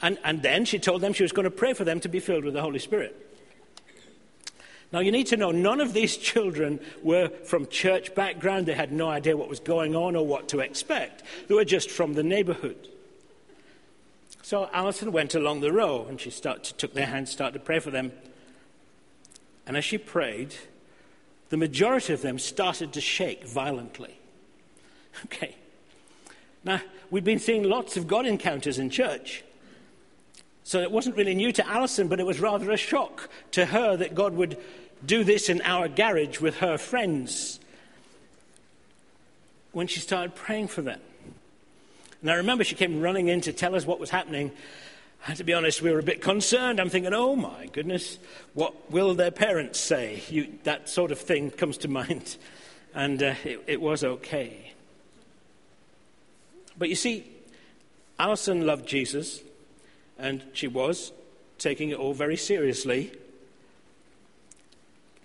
And, 0.01 0.17
and 0.23 0.41
then 0.41 0.65
she 0.65 0.79
told 0.79 1.01
them 1.01 1.13
she 1.13 1.23
was 1.23 1.31
going 1.31 1.45
to 1.45 1.51
pray 1.51 1.73
for 1.73 1.83
them 1.83 1.99
to 2.01 2.09
be 2.09 2.19
filled 2.19 2.43
with 2.43 2.53
the 2.53 2.61
Holy 2.61 2.79
Spirit. 2.79 3.26
Now, 4.91 4.99
you 4.99 5.11
need 5.11 5.27
to 5.27 5.37
know 5.37 5.51
none 5.51 5.81
of 5.81 5.93
these 5.93 6.17
children 6.31 6.79
were 7.03 7.29
from 7.29 7.67
church 7.67 8.15
background. 8.15 8.65
They 8.65 8.73
had 8.73 8.91
no 8.91 9.09
idea 9.09 9.35
what 9.35 9.49
was 9.49 9.59
going 9.59 9.95
on 9.95 10.15
or 10.15 10.25
what 10.25 10.47
to 10.49 10.59
expect. 10.59 11.23
They 11.47 11.55
were 11.55 11.65
just 11.65 11.89
from 11.91 12.13
the 12.13 12.23
neighborhood. 12.23 12.87
So 14.41 14.69
Alison 14.71 15.11
went 15.11 15.35
along 15.35 15.59
the 15.59 15.73
row 15.73 16.05
and 16.07 16.21
she 16.21 16.29
started, 16.29 16.77
took 16.77 16.93
their 16.93 17.05
hands, 17.05 17.31
started 17.31 17.59
to 17.59 17.65
pray 17.65 17.79
for 17.79 17.91
them. 17.91 18.13
And 19.65 19.75
as 19.75 19.83
she 19.83 19.97
prayed, 19.97 20.55
the 21.49 21.57
majority 21.57 22.13
of 22.13 22.21
them 22.21 22.39
started 22.39 22.93
to 22.93 23.01
shake 23.01 23.45
violently. 23.45 24.15
Okay. 25.25 25.55
Now, 26.63 26.79
we'd 27.09 27.23
been 27.23 27.39
seeing 27.39 27.63
lots 27.63 27.97
of 27.97 28.07
God 28.07 28.27
encounters 28.27 28.77
in 28.77 28.91
church. 28.91 29.43
So 30.67 30.81
it 30.81 30.91
wasn't 30.91 31.15
really 31.15 31.33
new 31.33 31.53
to 31.53 31.65
Alison, 31.65 32.09
but 32.09 32.19
it 32.19 32.25
was 32.25 32.41
rather 32.41 32.69
a 32.71 32.75
shock 32.75 33.29
to 33.51 33.67
her 33.67 33.95
that 33.95 34.13
God 34.13 34.33
would 34.33 34.57
do 35.05 35.23
this 35.23 35.47
in 35.47 35.61
our 35.61 35.87
garage 35.87 36.41
with 36.41 36.57
her 36.57 36.77
friends 36.77 37.61
when 39.71 39.87
she 39.87 40.01
started 40.01 40.35
praying 40.35 40.67
for 40.67 40.81
them. 40.81 40.99
And 42.19 42.29
I 42.29 42.33
remember 42.33 42.65
she 42.65 42.75
came 42.75 42.99
running 42.99 43.29
in 43.29 43.39
to 43.41 43.53
tell 43.53 43.75
us 43.75 43.85
what 43.85 43.97
was 43.97 44.09
happening. 44.09 44.51
And 45.25 45.37
to 45.37 45.45
be 45.45 45.53
honest, 45.53 45.81
we 45.81 45.89
were 45.89 45.99
a 45.99 46.03
bit 46.03 46.21
concerned. 46.21 46.81
I'm 46.81 46.89
thinking, 46.89 47.13
oh 47.13 47.37
my 47.37 47.67
goodness, 47.67 48.19
what 48.53 48.91
will 48.91 49.13
their 49.13 49.31
parents 49.31 49.79
say? 49.79 50.21
You, 50.27 50.53
that 50.65 50.89
sort 50.89 51.13
of 51.13 51.19
thing 51.19 51.49
comes 51.49 51.77
to 51.77 51.87
mind. 51.87 52.35
And 52.93 53.23
uh, 53.23 53.35
it, 53.45 53.63
it 53.67 53.79
was 53.79 54.03
okay. 54.03 54.73
But 56.77 56.89
you 56.89 56.95
see, 56.95 57.25
Alison 58.19 58.65
loved 58.65 58.85
Jesus. 58.85 59.39
And 60.19 60.43
she 60.53 60.67
was 60.67 61.11
taking 61.57 61.89
it 61.89 61.97
all 61.97 62.13
very 62.13 62.37
seriously. 62.37 63.11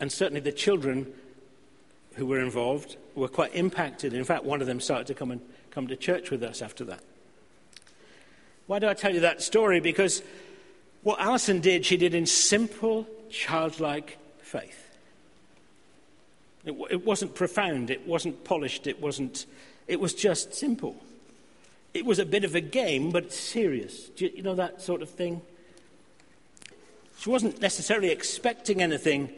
And 0.01 0.11
certainly 0.11 0.41
the 0.41 0.53
children 0.53 1.13
who 2.15 2.27
were 2.27 2.41
involved 2.41 2.97
were 3.15 3.29
quite 3.29 3.55
impacted. 3.55 4.13
In 4.13 4.25
fact, 4.25 4.45
one 4.45 4.61
of 4.61 4.67
them 4.67 4.81
started 4.81 5.07
to 5.09 5.15
come 5.15 5.31
and 5.31 5.41
come 5.71 5.87
to 5.89 5.97
church 5.97 6.31
with 6.31 6.43
us 6.43 6.61
after 6.61 6.85
that. 6.85 7.01
Why 8.67 8.79
do 8.79 8.89
I 8.89 8.95
tell 8.95 9.13
you 9.13 9.21
that 9.21 9.43
story? 9.43 9.81
Because 9.81 10.23
what 11.03 11.21
Alison 11.21 11.61
did, 11.61 11.85
she 11.85 11.97
did 11.97 12.15
in 12.15 12.27
simple, 12.27 13.07
childlike 13.31 14.19
faith. 14.39 14.91
It, 16.65 16.75
it 16.91 17.05
wasn't 17.05 17.35
profound, 17.35 17.91
it 17.91 18.07
wasn't 18.07 18.45
polished, 18.45 18.87
it 18.87 19.01
wasn't, 19.01 19.47
it 19.89 19.99
was 19.99 20.15
just 20.15 20.55
simple. 20.55 20.97
It 21.95 22.07
was 22.07 22.19
a 22.19 22.25
bit 22.25 22.45
of 22.45 22.55
a 22.55 22.61
game, 22.61 23.11
but 23.11 23.33
serious. 23.33 24.11
You, 24.17 24.31
you 24.35 24.43
know 24.43 24.55
that 24.55 24.81
sort 24.81 25.03
of 25.03 25.11
thing? 25.11 25.43
She 27.19 27.31
wasn't 27.31 27.61
necessarily 27.61 28.11
expecting 28.11 28.83
anything, 28.83 29.31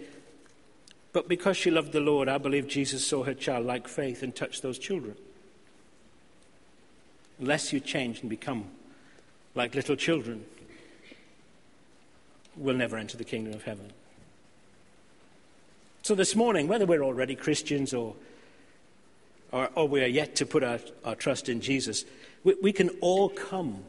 but 1.12 1.29
because 1.29 1.57
she 1.57 1.71
loved 1.71 1.93
the 1.93 2.01
Lord, 2.01 2.29
I 2.29 2.38
believe 2.38 2.69
Jesus 2.69 3.07
saw 3.07 3.25
her 3.25 3.35
childlike 3.35 3.88
faith 3.88 4.23
and 4.23 4.35
touched 4.35 4.62
those 4.62 4.79
children. 4.79 5.17
Unless 7.40 7.73
you 7.73 7.81
change 7.81 8.21
and 8.21 8.31
become 8.31 8.67
like 9.55 9.75
little 9.75 9.97
children, 9.97 10.45
we'll 12.57 12.77
never 12.77 12.97
enter 12.97 13.17
the 13.17 13.25
kingdom 13.25 13.53
of 13.53 13.64
heaven. 13.64 13.93
So 16.03 16.14
this 16.14 16.37
morning, 16.37 16.69
whether 16.69 16.87
we're 16.87 17.03
already 17.03 17.35
Christians 17.35 17.93
or, 17.93 18.14
or, 19.55 19.71
or 19.77 19.87
we 19.87 20.03
are 20.03 20.09
yet 20.09 20.35
to 20.35 20.47
put 20.47 20.64
our, 20.64 20.81
our 21.05 21.14
trust 21.14 21.49
in 21.49 21.61
Jesus, 21.61 22.05
we, 22.43 22.57
we 22.61 22.73
can 22.73 22.88
all 23.01 23.29
come 23.29 23.85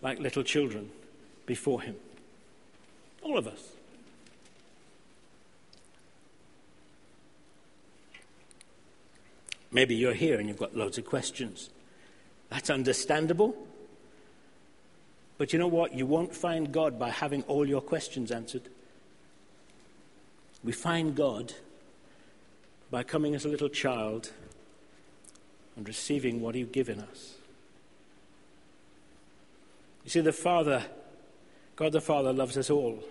like 0.00 0.18
little 0.18 0.42
children 0.42 0.90
before 1.44 1.82
Him. 1.82 1.96
All 3.22 3.36
of 3.36 3.46
us. 3.46 3.60
Maybe 9.70 9.96
you're 9.96 10.14
here 10.14 10.40
and 10.40 10.48
you've 10.48 10.56
got 10.56 10.74
loads 10.74 10.96
of 10.96 11.04
questions. 11.04 11.68
That's 12.48 12.70
understandable. 12.70 13.54
But 15.36 15.52
you 15.52 15.58
know 15.58 15.66
what? 15.68 15.92
You 15.92 16.06
won't 16.06 16.34
find 16.34 16.72
God 16.72 16.98
by 16.98 17.10
having 17.10 17.42
all 17.42 17.68
your 17.68 17.82
questions 17.82 18.30
answered. 18.30 18.62
We 20.62 20.72
find 20.72 21.14
God 21.14 21.52
by 22.90 23.02
coming 23.02 23.34
as 23.34 23.44
a 23.44 23.48
little 23.48 23.68
child 23.68 24.30
and 25.84 25.88
receiving 25.88 26.40
what 26.40 26.54
He's 26.54 26.68
given 26.68 26.98
us. 26.98 27.34
You 30.02 30.10
see, 30.10 30.22
the 30.22 30.32
Father, 30.32 30.82
God 31.76 31.92
the 31.92 32.00
Father, 32.00 32.32
loves 32.32 32.56
us 32.56 32.70
all. 32.70 33.04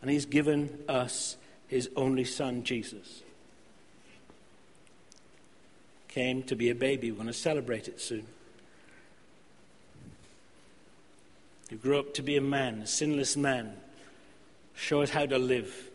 And 0.00 0.08
He's 0.08 0.24
given 0.24 0.78
us 0.88 1.36
His 1.66 1.90
only 1.96 2.22
Son, 2.22 2.62
Jesus. 2.62 3.24
Came 6.06 6.44
to 6.44 6.54
be 6.54 6.70
a 6.70 6.76
baby. 6.76 7.10
We're 7.10 7.16
going 7.16 7.26
to 7.26 7.32
celebrate 7.32 7.88
it 7.88 8.00
soon. 8.00 8.28
He 11.68 11.74
grew 11.74 11.98
up 11.98 12.14
to 12.14 12.22
be 12.22 12.36
a 12.36 12.40
man, 12.40 12.82
a 12.82 12.86
sinless 12.86 13.36
man. 13.36 13.72
Show 14.76 15.02
us 15.02 15.10
how 15.10 15.26
to 15.26 15.38
live. 15.38 15.90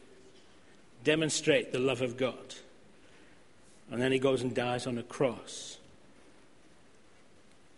Demonstrate 1.06 1.72
the 1.72 1.80
love 1.80 2.02
of 2.02 2.18
God. 2.18 2.56
And 3.92 4.02
then 4.02 4.14
he 4.14 4.20
goes 4.20 4.42
and 4.42 4.56
dies 4.56 4.88
on 4.88 4.98
a 4.98 5.04
cross 5.04 5.78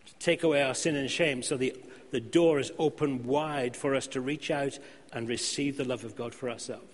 to 0.06 0.14
take 0.20 0.44
away 0.44 0.62
our 0.62 0.76
sin 0.76 0.96
and 0.96 1.10
shame 1.10 1.42
so 1.42 1.58
the, 1.58 1.76
the 2.12 2.22
door 2.22 2.60
is 2.60 2.72
open 2.78 3.26
wide 3.26 3.76
for 3.76 3.96
us 3.96 4.06
to 4.08 4.22
reach 4.22 4.52
out 4.52 4.78
and 5.12 5.28
receive 5.28 5.76
the 5.76 5.84
love 5.84 6.04
of 6.04 6.16
God 6.16 6.36
for 6.36 6.50
ourselves. 6.50 6.86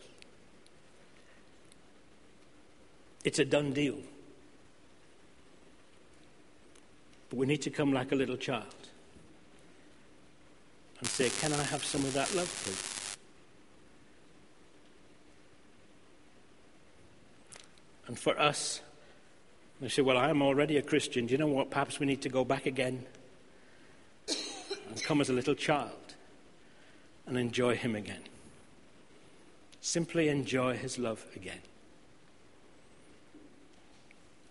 It's 3.25 3.39
a 3.39 3.45
done 3.45 3.73
deal. 3.73 3.97
But 7.29 7.37
we 7.37 7.45
need 7.45 7.61
to 7.63 7.69
come 7.69 7.91
like 7.91 8.13
a 8.13 8.15
little 8.15 8.37
child 8.37 8.63
and 10.99 11.07
say, 11.07 11.29
Can 11.29 11.51
I 11.53 11.63
have 11.63 11.83
some 11.83 12.01
of 12.05 12.13
that 12.13 12.33
love, 12.33 12.49
please? 12.63 13.17
And 18.07 18.17
for 18.17 18.39
us, 18.39 18.81
we 19.81 19.89
say, 19.89 20.01
Well, 20.01 20.17
I'm 20.17 20.41
already 20.41 20.77
a 20.77 20.81
Christian. 20.81 21.25
Do 21.25 21.31
you 21.31 21.37
know 21.37 21.47
what? 21.47 21.69
Perhaps 21.69 21.99
we 21.99 22.05
need 22.05 22.21
to 22.23 22.29
go 22.29 22.43
back 22.43 22.65
again 22.65 23.05
and 24.27 25.03
come 25.03 25.21
as 25.21 25.29
a 25.29 25.33
little 25.33 25.55
child 25.55 26.15
and 27.25 27.37
enjoy 27.37 27.75
Him 27.75 27.95
again. 27.95 28.23
Simply 29.81 30.27
enjoy 30.27 30.77
His 30.77 30.99
love 30.99 31.25
again. 31.35 31.61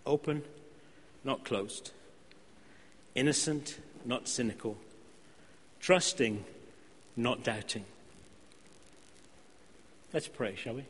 Open, 0.07 0.43
not 1.25 1.45
closed. 1.45 1.91
Innocent, 3.14 3.79
not 4.07 4.29
cynical. 4.29 4.79
Trusting, 5.81 6.45
not 7.17 7.43
doubting. 7.43 7.85
Let's 10.12 10.29
pray, 10.29 10.55
shall 10.57 10.75
we? 10.75 10.85